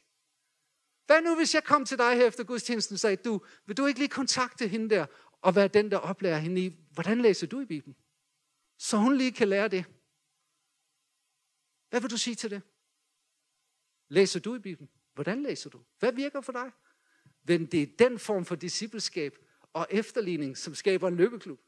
[1.06, 3.86] Hvad nu, hvis jeg kom til dig her efter gudstjenesten og sagde, du, vil du
[3.86, 5.06] ikke lige kontakte hende der,
[5.44, 7.96] og være den, der oplærer hende i, hvordan læser du i Bibelen?
[8.78, 9.84] Så hun lige kan lære det.
[11.90, 12.62] Hvad vil du sige til det?
[14.08, 14.90] Læser du i Bibelen?
[15.14, 15.80] Hvordan læser du?
[15.98, 16.70] Hvad virker for dig?
[17.44, 19.38] Men det er den form for discipleskab
[19.72, 21.60] og efterligning, som skaber en løbeklub.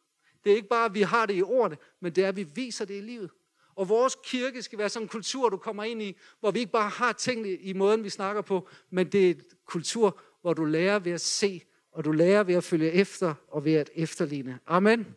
[0.45, 2.43] Det er ikke bare, at vi har det i ordene, men det er, at vi
[2.43, 3.31] viser det i livet.
[3.75, 6.73] Og vores kirke skal være sådan en kultur, du kommer ind i, hvor vi ikke
[6.73, 10.65] bare har tingene i måden, vi snakker på, men det er en kultur, hvor du
[10.65, 11.63] lærer ved at se,
[11.97, 14.59] og du lærer ved at følge efter og ved at efterligne.
[14.67, 15.15] Amen.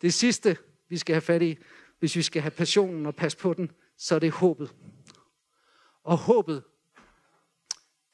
[0.00, 0.56] Det sidste,
[0.88, 1.58] vi skal have fat i,
[1.98, 4.74] hvis vi skal have passionen og passe på den, så er det håbet.
[6.02, 6.64] Og håbet,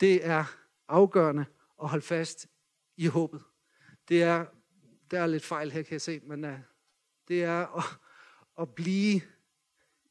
[0.01, 0.45] det er
[0.89, 1.45] afgørende
[1.83, 2.47] at holde fast
[2.97, 3.43] i håbet.
[4.09, 4.47] Det er,
[5.11, 6.59] der er lidt fejl her, kan jeg se, men uh,
[7.29, 7.85] det er at,
[8.61, 9.21] at blive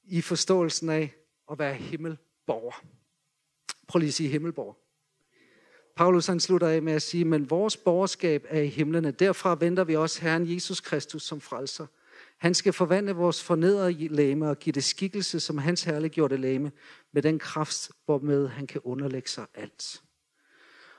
[0.04, 1.16] i forståelsen af
[1.52, 2.86] at være himmelborger.
[3.88, 4.81] Prøv lige at sige himmelborger.
[5.96, 9.12] Paulus han slutter af med at sige, men vores borgerskab er i himlene.
[9.12, 11.88] Derfra venter vi også Herren Jesus Kristus som frelser.
[12.38, 16.72] Han skal forvandle vores fornedrede læme og give det skikkelse som hans herliggjorte læme
[17.12, 20.02] med den kraft, hvormed han kan underlægge sig alt.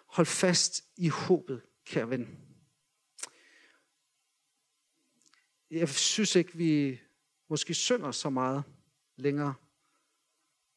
[0.07, 2.39] Hold fast i håbet, kære ven.
[5.71, 7.01] Jeg synes ikke, vi
[7.49, 8.63] måske synger så meget
[9.17, 9.55] længere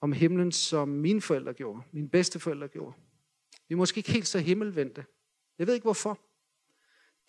[0.01, 2.93] om himlen, som mine forældre gjorde, mine bedsteforældre gjorde.
[3.67, 5.05] Vi er måske ikke helt så himmelvendte.
[5.59, 6.19] Jeg ved ikke hvorfor.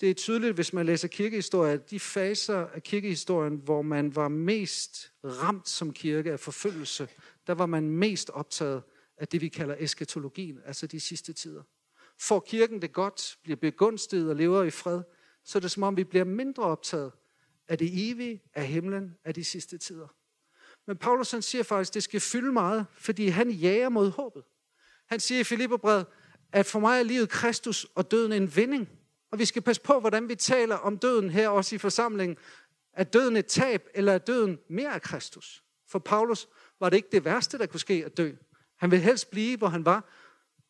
[0.00, 4.28] Det er tydeligt, hvis man læser kirkehistorie, at de faser af kirkehistorien, hvor man var
[4.28, 7.08] mest ramt som kirke af forfølgelse,
[7.46, 8.82] der var man mest optaget
[9.16, 11.62] af det, vi kalder eskatologien, altså de sidste tider.
[12.20, 15.02] For kirken det godt, bliver begunstiget og lever i fred,
[15.44, 17.12] så er det som om, vi bliver mindre optaget
[17.68, 20.08] af det evige, af himlen, af de sidste tider.
[20.86, 24.42] Men Paulus han siger faktisk, at det skal fylde meget, fordi han jager mod håbet.
[25.06, 26.06] Han siger i Filipperbrevet,
[26.56, 28.88] at for mig er livet Kristus og døden en vinding.
[29.30, 32.36] Og vi skal passe på, hvordan vi taler om døden her også i forsamlingen.
[32.92, 35.64] Er døden et tab, eller er døden mere af Kristus?
[35.88, 36.48] For Paulus
[36.80, 38.32] var det ikke det værste, der kunne ske at dø.
[38.76, 40.12] Han ville helst blive, hvor han var,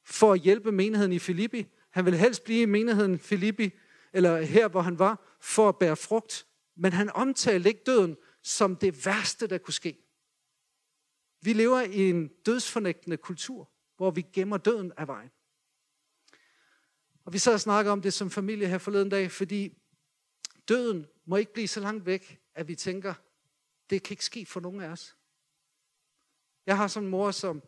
[0.05, 1.66] for at hjælpe menigheden i Filippi.
[1.91, 3.70] Han ville helst blive i menigheden Filippi,
[4.12, 6.47] eller her, hvor han var, for at bære frugt.
[6.76, 9.99] Men han omtalte ikke døden som det værste, der kunne ske.
[11.43, 15.30] Vi lever i en dødsfornægtende kultur, hvor vi gemmer døden af vejen.
[17.27, 19.72] Og vi sad og snakkede om det som familie her forleden dag, fordi
[20.68, 23.14] døden må ikke blive så langt væk, at vi tænker,
[23.91, 25.16] det kan ikke ske for nogen af os.
[26.66, 27.62] Jeg har sådan en mor, som,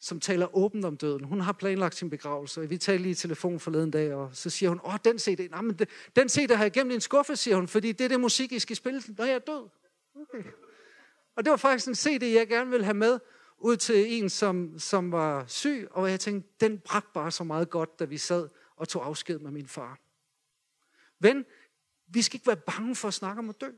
[0.00, 1.24] som taler åbent om døden.
[1.24, 4.50] Hun har planlagt sin begravelse, og vi talte lige i telefon forleden dag, og så
[4.50, 5.78] siger hun, åh, den CD, nej, men
[6.16, 8.52] den CD har jeg gemt i en skuffe, siger hun, fordi det er det musik,
[8.52, 9.68] I skal spille, når jeg er død.
[10.14, 10.44] Okay.
[11.36, 13.18] Og det var faktisk en CD, jeg gerne ville have med
[13.58, 17.70] ud til en, som, som var syg, og jeg tænkte, den bragte bare så meget
[17.70, 19.98] godt, da vi sad og tog afsked med min far.
[21.18, 21.44] Ven,
[22.06, 23.70] vi skal ikke være bange for at snakke om at dø.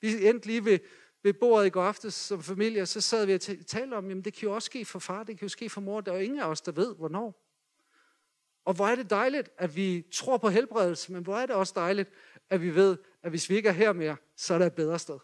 [0.00, 0.78] Vi endte lige ved,
[1.22, 4.24] ved bordet i går aftes som familie, og så sad vi og talte om, jamen
[4.24, 6.16] det kan jo også ske for far, det kan jo ske for mor, der er
[6.16, 7.48] jo ingen af os, der ved, hvornår.
[8.64, 11.72] Og hvor er det dejligt, at vi tror på helbredelse, men hvor er det også
[11.76, 12.10] dejligt,
[12.50, 14.98] at vi ved, at hvis vi ikke er her mere, så er der et bedre
[14.98, 15.18] sted.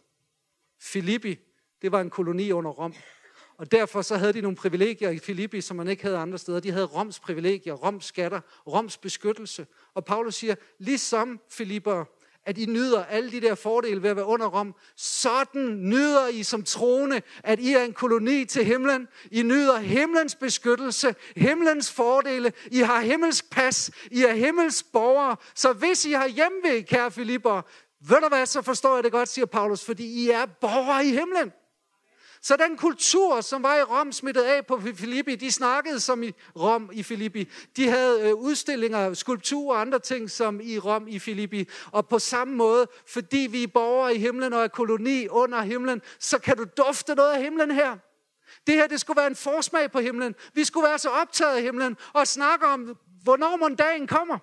[0.80, 1.38] Filippi,
[1.82, 2.94] det var en koloni under Rom.
[3.58, 6.60] Og derfor så havde de nogle privilegier i Filippi, som man ikke havde andre steder.
[6.60, 9.66] De havde Roms privilegier, Roms skatter, Roms beskyttelse.
[9.94, 12.04] Og Paulus siger, ligesom Filipper,
[12.46, 14.74] at I nyder alle de der fordele ved at være under Rom.
[14.96, 19.08] Sådan nyder I som troende, at I er en koloni til himlen.
[19.30, 22.52] I nyder himlens beskyttelse, himlens fordele.
[22.70, 23.90] I har himmelsk pas.
[24.10, 25.36] I er himmelsk borgere.
[25.54, 27.62] Så hvis I har hjemve, kære Filipper,
[28.00, 31.10] ved du hvad, så forstår jeg det godt, siger Paulus, fordi I er borgere i
[31.10, 31.52] himlen.
[32.42, 36.32] Så den kultur, som var i Rom, smittet af på Filippi, de snakkede som i
[36.56, 37.48] Rom i Filippi.
[37.76, 41.68] De havde øh, udstillinger, skulpturer og andre ting som i Rom i Filippi.
[41.92, 46.02] Og på samme måde, fordi vi er borgere i himlen og er koloni under himlen,
[46.18, 47.96] så kan du dufte noget af himlen her.
[48.66, 50.34] Det her, det skulle være en forsmag på himlen.
[50.54, 54.38] Vi skulle være så optaget af himlen og snakke om, hvornår måndagen kommer.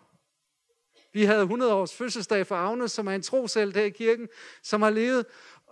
[1.15, 4.27] Vi havde 100 års fødselsdag for Agnes, som er en trosel der i kirken,
[4.63, 5.25] som har levet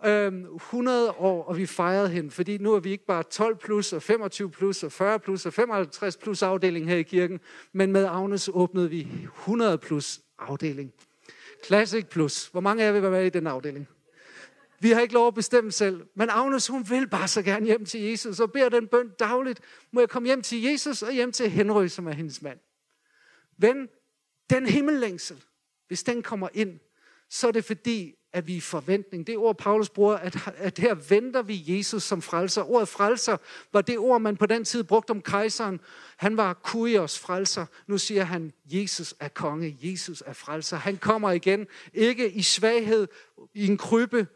[0.05, 3.93] øhm, 100 år, og vi fejrede hende, fordi nu er vi ikke bare 12 plus,
[3.93, 7.39] og 25 plus, og 40 plus, og 55 plus afdeling her i kirken,
[7.73, 10.93] men med Agnes åbnede vi 100 plus afdeling.
[11.65, 12.47] Classic plus.
[12.47, 13.87] Hvor mange af jer vil være med i den afdeling?
[14.79, 17.85] Vi har ikke lov at bestemme selv, men Agnes, hun vil bare så gerne hjem
[17.85, 19.59] til Jesus, og beder den bøn dagligt.
[19.91, 22.59] Må jeg komme hjem til Jesus og hjem til Henry, som er hendes mand.
[23.57, 23.87] Ven,
[24.49, 25.43] den himmellængsel,
[25.87, 26.79] hvis den kommer ind,
[27.29, 29.27] så er det fordi, at vi i forventning.
[29.27, 32.71] Det ord, Paulus bruger, at, at her venter vi Jesus som frelser.
[32.71, 33.37] Ordet frelser
[33.73, 35.79] var det ord, man på den tid brugte om kejseren.
[36.17, 37.65] Han var kurios frelser.
[37.87, 40.77] Nu siger han, Jesus er konge, Jesus er frelser.
[40.77, 43.07] Han kommer igen, ikke i svaghed,
[43.53, 44.27] i en krybbe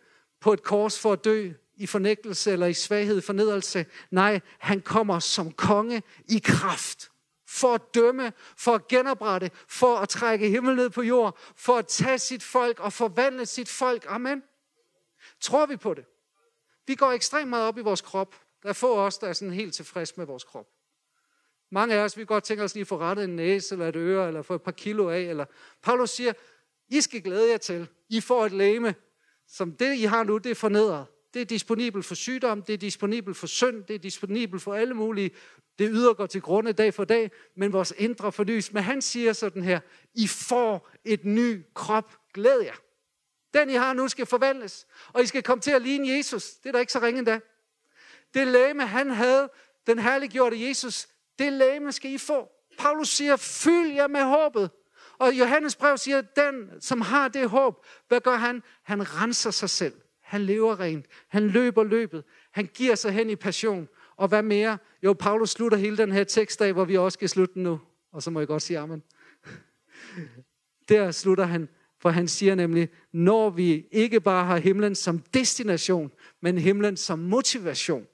[0.42, 3.86] på et kors for at dø, i fornægtelse eller i svaghed, fornedrelse.
[4.12, 7.10] Nej, han kommer som konge i kraft
[7.58, 11.88] for at dømme, for at genoprette, for at trække himmel ned på jord, for at
[11.88, 14.06] tage sit folk og forvandle sit folk.
[14.08, 14.44] Amen.
[15.42, 16.06] Tror vi på det?
[16.88, 18.36] Vi går ekstremt meget op i vores krop.
[18.64, 20.66] Der er få af os, der er sådan helt tilfreds med vores krop.
[21.72, 23.96] Mange af os, vi godt tænker os lige at få rettet en næse, eller et
[23.96, 25.20] øre, eller få et par kilo af.
[25.20, 25.46] Eller...
[25.84, 26.34] Paulus siger,
[26.88, 27.88] I skal glæde jer til.
[28.10, 28.96] I får et læme,
[29.48, 31.06] som det, I har nu, det er fornedret.
[31.34, 34.94] Det er disponibel for sygdom, det er disponibel for synd, det er disponibel for alle
[34.94, 35.32] mulige
[35.80, 38.74] det ydre går til grunde dag for dag, men vores indre fornyes.
[38.74, 39.80] Men han siger sådan her,
[40.14, 42.76] I får et ny krop, glæd jer.
[43.54, 46.50] Den I har nu skal forvandles, og I skal komme til at ligne Jesus.
[46.50, 47.40] Det er da ikke så ringe endda.
[48.34, 49.50] Det læme, han havde,
[49.88, 51.08] den herliggjorte Jesus,
[51.40, 52.50] det læme skal I få.
[52.78, 54.72] Paulus siger, fyld jer med håbet.
[55.18, 58.64] Og Johannes brev siger, den som har det håb, hvad gør han?
[58.84, 59.94] Han renser sig selv.
[60.28, 61.06] Han lever rent.
[61.28, 62.24] Han løber løbet.
[62.52, 63.88] Han giver sig hen i passion.
[64.18, 64.78] Og hvad mere?
[65.04, 67.80] Jo, Paulus slutter hele den her tekst af, hvor vi også skal slutte den nu.
[68.12, 69.04] Og så må jeg godt sige amen.
[70.90, 71.70] Der slutter han,
[72.02, 76.12] for han siger nemlig, når vi ikke bare har himlen som destination,
[76.42, 78.06] men himlen som motivation,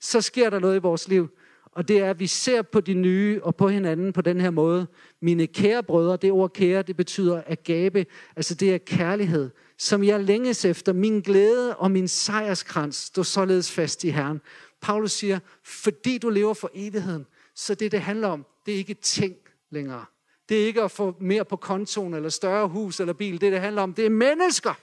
[0.00, 1.28] så sker der noget i vores liv.
[1.64, 4.50] Og det er, at vi ser på de nye og på hinanden på den her
[4.50, 4.86] måde.
[5.20, 8.06] Mine kære brødre, det ord kære, det betyder at gabe.
[8.36, 10.92] Altså det er kærlighed, som jeg længes efter.
[10.92, 14.40] Min glæde og min sejrskrans står således fast i Herren.
[14.80, 18.94] Paulus siger, fordi du lever for evigheden, så det, det handler om, det er ikke
[18.94, 19.34] ting
[19.70, 20.04] længere.
[20.48, 23.40] Det er ikke at få mere på kontoen, eller større hus eller bil.
[23.40, 24.74] Det, det handler om, det er mennesker.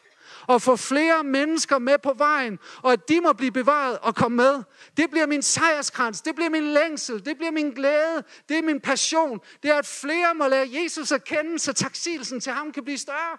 [0.48, 4.36] Og få flere mennesker med på vejen, og at de må blive bevaret og komme
[4.36, 4.64] med.
[4.98, 8.80] Det bliver min sejrskrans, det bliver min længsel, det bliver min glæde, det er min
[8.80, 9.40] passion.
[9.64, 12.98] Det er, at flere må lære Jesus at kende, så taksigelsen til ham kan blive
[12.98, 13.38] større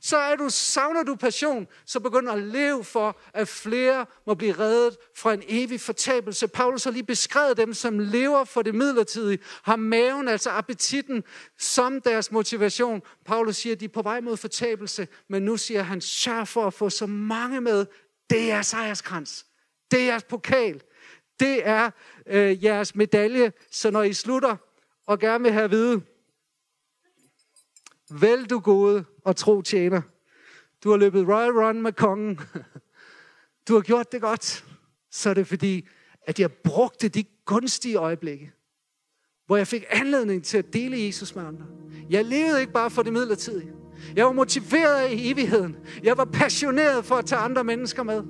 [0.00, 4.52] så er du, savner du passion, så begynder at leve for, at flere må blive
[4.52, 6.48] reddet fra en evig fortabelse.
[6.48, 11.24] Paulus har lige beskrevet dem, som lever for det midlertidige, har maven, altså appetitten,
[11.58, 13.02] som deres motivation.
[13.24, 16.66] Paulus siger, at de er på vej mod fortabelse, men nu siger han, sørg for
[16.66, 17.86] at få så mange med.
[18.30, 19.46] Det er jeres sejrskrans.
[19.90, 20.82] Det er jeres pokal.
[21.40, 21.90] Det er
[22.26, 23.52] øh, jeres medalje.
[23.70, 24.56] Så når I slutter
[25.06, 26.02] og gerne vil have at vide,
[28.10, 30.00] Vel du gode og tro tjener.
[30.84, 32.40] Du har løbet Royal Run med kongen.
[33.68, 34.64] Du har gjort det godt.
[35.10, 35.88] Så er det fordi,
[36.22, 38.52] at jeg brugte de gunstige øjeblikke,
[39.46, 41.64] hvor jeg fik anledning til at dele Jesus med andre.
[42.10, 43.72] Jeg levede ikke bare for det midlertidige.
[44.16, 45.76] Jeg var motiveret af evigheden.
[46.02, 48.22] Jeg var passioneret for at tage andre mennesker med.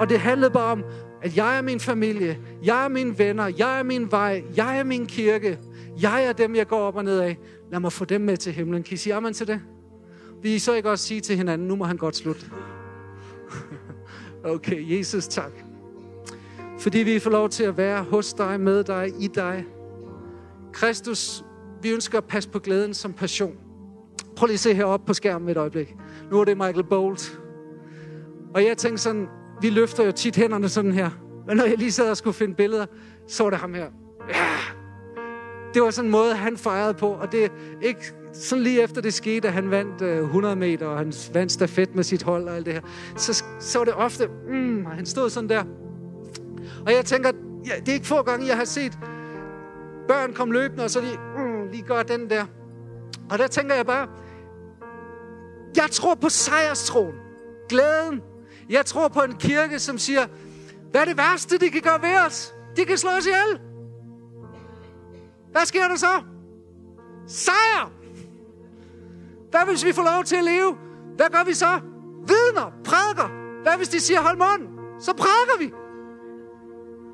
[0.00, 0.84] Og det handlede bare om,
[1.22, 4.84] at jeg er min familie, jeg er mine venner, jeg er min vej, jeg er
[4.84, 5.58] min kirke,
[6.00, 7.38] jeg er dem, jeg går op og ned af.
[7.70, 8.82] Lad mig få dem med til himlen.
[8.82, 9.60] Kan I sige amen til det?
[10.46, 12.46] Vil I så ikke også sige til hinanden, nu må han godt slutte?
[14.54, 15.52] okay, Jesus, tak.
[16.78, 19.64] Fordi vi får lov til at være hos dig, med dig, i dig.
[20.72, 21.44] Kristus,
[21.82, 23.56] vi ønsker at passe på glæden som passion.
[24.36, 25.94] Prøv lige at se heroppe på skærmen et øjeblik.
[26.30, 27.40] Nu er det Michael Bolt.
[28.54, 29.28] Og jeg tænker sådan,
[29.60, 31.10] vi løfter jo tit hænderne sådan her.
[31.46, 32.86] Men når jeg lige sad og skulle finde billeder,
[33.28, 33.86] så var det ham her.
[34.28, 34.46] Ja.
[35.74, 37.48] Det var sådan en måde, han fejrede på, og det er
[37.82, 41.52] ikke sådan lige efter det skete, at han vandt øh, 100 meter, og han vandt
[41.52, 42.80] stafet med sit hold og alt det her,
[43.16, 45.64] så, så var det ofte, mm, han stod sådan der.
[46.86, 47.32] Og jeg tænker,
[47.66, 48.98] ja, det er ikke få gange, jeg har set
[50.08, 52.44] børn komme løbende, og så lige, mm, lige gør den der.
[53.30, 54.08] Og der tænker jeg bare,
[55.76, 57.14] jeg tror på sejrstroen,
[57.68, 58.22] glæden.
[58.70, 60.26] Jeg tror på en kirke, som siger,
[60.90, 62.54] hvad er det værste, de kan gøre ved os?
[62.76, 63.60] De kan slå os ihjel.
[65.52, 66.22] Hvad sker der så?
[67.26, 67.95] Sejr!
[69.56, 70.76] Hvad hvis vi får lov til at leve?
[71.16, 71.80] Hvad gør vi så?
[72.26, 73.28] Vidner, prædiker.
[73.62, 74.62] Hvad hvis de siger, hold mund?
[75.00, 75.72] Så prædiker vi.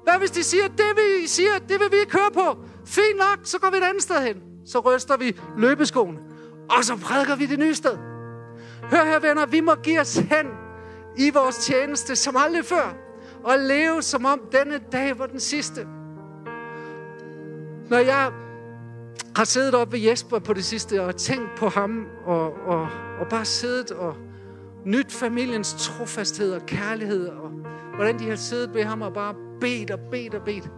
[0.05, 2.59] Hvad hvis de siger, det vi siger, det vil vi ikke høre på?
[2.87, 4.37] Fint nok, så går vi et andet sted hen.
[4.67, 6.19] Så ryster vi løbeskoen.
[6.71, 7.97] Og så prædiker vi det nye sted.
[8.91, 10.47] Hør her, venner, vi må give os hen
[11.19, 12.95] i vores tjeneste som aldrig før.
[13.45, 15.87] Og leve som om denne dag var den sidste.
[17.91, 18.33] Når jeg
[19.37, 22.89] har siddet op ved Jesper på det sidste og tænkt på ham og, og,
[23.21, 24.17] og bare siddet og
[24.85, 27.51] nyt familiens trofasthed og kærlighed og
[27.95, 30.71] hvordan de har siddet ved ham og bare bedt og bedt og bedt.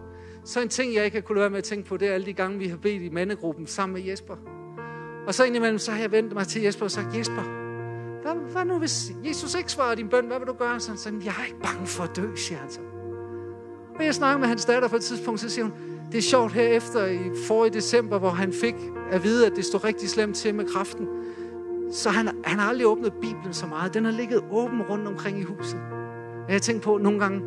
[0.43, 2.25] Så en ting, jeg ikke har kunnet være med at tænke på, det er alle
[2.25, 4.35] de gange, vi har bedt i mandegruppen sammen med Jesper.
[5.27, 7.41] Og så indimellem, så har jeg vendt mig til Jesper og sagt, Jesper,
[8.21, 10.79] hvad, hvad nu hvis Jesus ikke svarer din bøn, hvad vil du gøre?
[10.79, 12.79] Så han sagde, jeg er ikke bange for at dø, siger han så.
[13.99, 15.73] Og jeg snakker med hans datter på et tidspunkt, så siger hun,
[16.11, 18.75] det er sjovt her efter i forrige december, hvor han fik
[19.11, 21.07] at vide, at det stod rigtig slemt til med kraften.
[21.91, 23.93] Så han, han har aldrig åbnet Bibelen så meget.
[23.93, 25.79] Den har ligget åben rundt omkring i huset.
[26.47, 27.41] Og jeg tænker på nogle gange,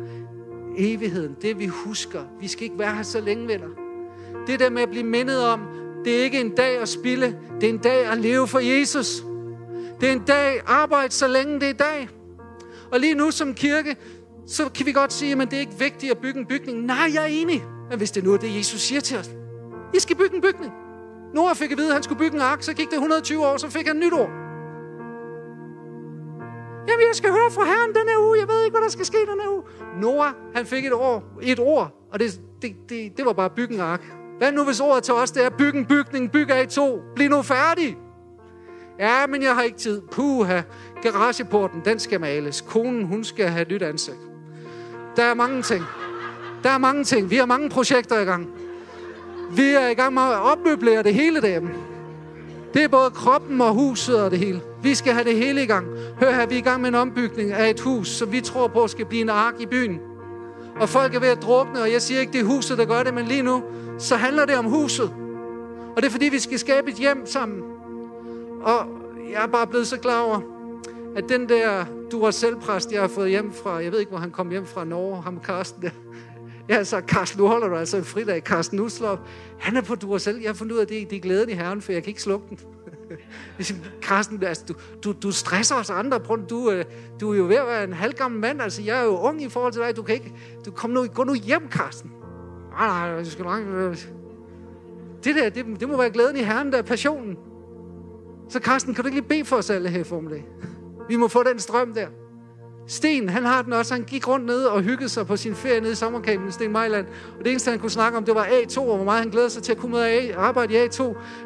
[0.77, 2.21] evigheden, det vi husker.
[2.39, 3.67] Vi skal ikke være her så længe, venner.
[4.47, 5.59] Det der med at blive mindet om,
[6.05, 9.23] det er ikke en dag at spille, det er en dag at leve for Jesus.
[10.01, 12.09] Det er en dag arbejde, så længe det er dag.
[12.91, 13.95] Og lige nu som kirke,
[14.49, 16.85] så kan vi godt sige, at det er ikke vigtigt at bygge en bygning.
[16.85, 17.63] Nej, jeg er enig.
[17.89, 19.29] Men hvis det nu er det, Jesus siger til os.
[19.93, 20.73] I skal bygge en bygning.
[21.33, 23.57] Noah fik at vide, at han skulle bygge en ark, så gik det 120 år,
[23.57, 24.29] så fik han nyt ord.
[26.87, 28.39] Jamen, jeg skal høre fra Herren den her uge.
[28.39, 29.63] Jeg ved ikke, hvad der skal ske den her uge.
[30.01, 33.73] Noah, han fik et, ord, et ord, og det, det, det, det var bare bygge
[33.73, 34.03] en ark.
[34.37, 36.99] Hvad nu, hvis ordet til os, det er bygge en bygning, bygge af to.
[37.15, 37.97] Bliv nu færdig.
[38.99, 40.01] Ja, men jeg har ikke tid.
[40.11, 40.61] Puha,
[41.01, 42.61] garageporten, den skal males.
[42.61, 44.28] Konen, hun skal have nyt ansigt.
[45.15, 45.83] Der er mange ting.
[46.63, 47.29] Der er mange ting.
[47.29, 48.47] Vi har mange projekter i gang.
[49.51, 51.69] Vi er i gang med at opmøblere det hele derhjemme.
[52.73, 54.61] Det er både kroppen og huset og det hele.
[54.83, 55.87] Vi skal have det hele i gang.
[56.19, 58.67] Hør her, vi er i gang med en ombygning af et hus, som vi tror
[58.67, 59.99] på skal blive en ark i byen.
[60.79, 63.03] Og folk er ved at drukne, og jeg siger ikke, det er huset, der gør
[63.03, 63.63] det, men lige nu,
[63.97, 65.13] så handler det om huset.
[65.95, 67.61] Og det er fordi, vi skal skabe et hjem sammen.
[68.61, 68.87] Og
[69.33, 70.39] jeg er bare blevet så klar over,
[71.15, 74.09] at den der du var selv præst, jeg har fået hjem fra, jeg ved ikke,
[74.09, 75.89] hvor han kom hjem fra Norge, ham Karsten der,
[76.69, 78.43] Ja, så Karsten, nu holder du altså en fridag.
[78.43, 79.19] Karsten Uslov,
[79.59, 80.41] han er på du selv.
[80.41, 82.21] Jeg har fundet ud af, det, det er glæden i herren, for jeg kan ikke
[82.21, 82.59] slukke den.
[84.01, 86.19] Karsten, altså, du, du, du stresser os andre.
[86.19, 86.85] Prøv, du, øh,
[87.19, 88.61] du er jo ved at være en halvgammel mand.
[88.61, 89.95] Altså, jeg er jo ung i forhold til dig.
[89.95, 90.33] Du kan ikke...
[90.65, 92.11] Du, kom nu, gå nu hjem, Karsten.
[92.71, 93.61] Nej, nej, jeg skal nok...
[93.67, 93.97] Øh.
[95.23, 97.37] Det der, det, det må være glæden i herren, der er passionen.
[98.49, 100.45] Så Karsten, kan du ikke lige bede for os alle her i formiddag?
[101.09, 102.07] Vi må få den strøm der.
[102.87, 103.93] Sten, han har den også.
[103.93, 106.71] Han gik rundt ned og hyggede sig på sin ferie nede i sommerkampen i Sten
[106.71, 107.07] Mejland.
[107.37, 109.47] Og det eneste, han kunne snakke om, det var A2, og hvor meget han glæder
[109.47, 111.03] sig til at kunne med at arbejde i A2.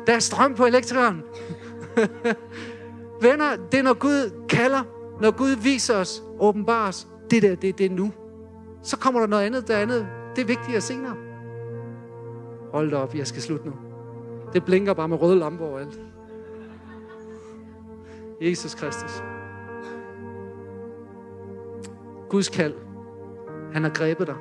[0.08, 1.22] Der er strøm på elektrikeren.
[3.22, 4.84] Venner, det er når Gud kalder,
[5.22, 8.12] når Gud viser os, åbenbares, det der, det, det er nu.
[8.84, 10.08] Så kommer der noget andet, der andet.
[10.36, 11.16] Det er vigtigere senere.
[12.72, 13.74] Hold da op, jeg skal slutte nu.
[14.54, 16.00] Det blinker bare med røde lamper overalt.
[18.42, 19.33] Jesus Kristus.
[22.34, 22.74] Guds kald.
[23.74, 24.36] Han har grebet dig.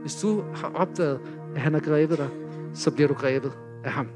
[0.00, 1.20] Hvis du har opdaget,
[1.54, 2.28] at han har grebet dig,
[2.74, 3.52] så bliver du grebet
[3.84, 4.08] af ham.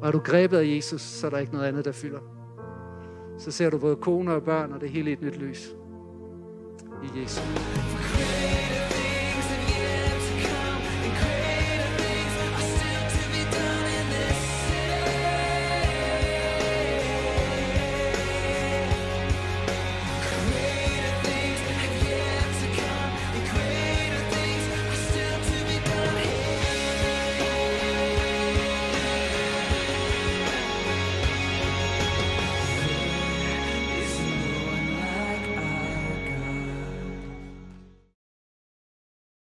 [0.00, 2.18] Og er du grebet af Jesus, så er der ikke noget andet, der fylder.
[3.38, 5.76] Så ser du både kone og børn, og det hele i et nyt lys.
[7.02, 8.55] I Jesus.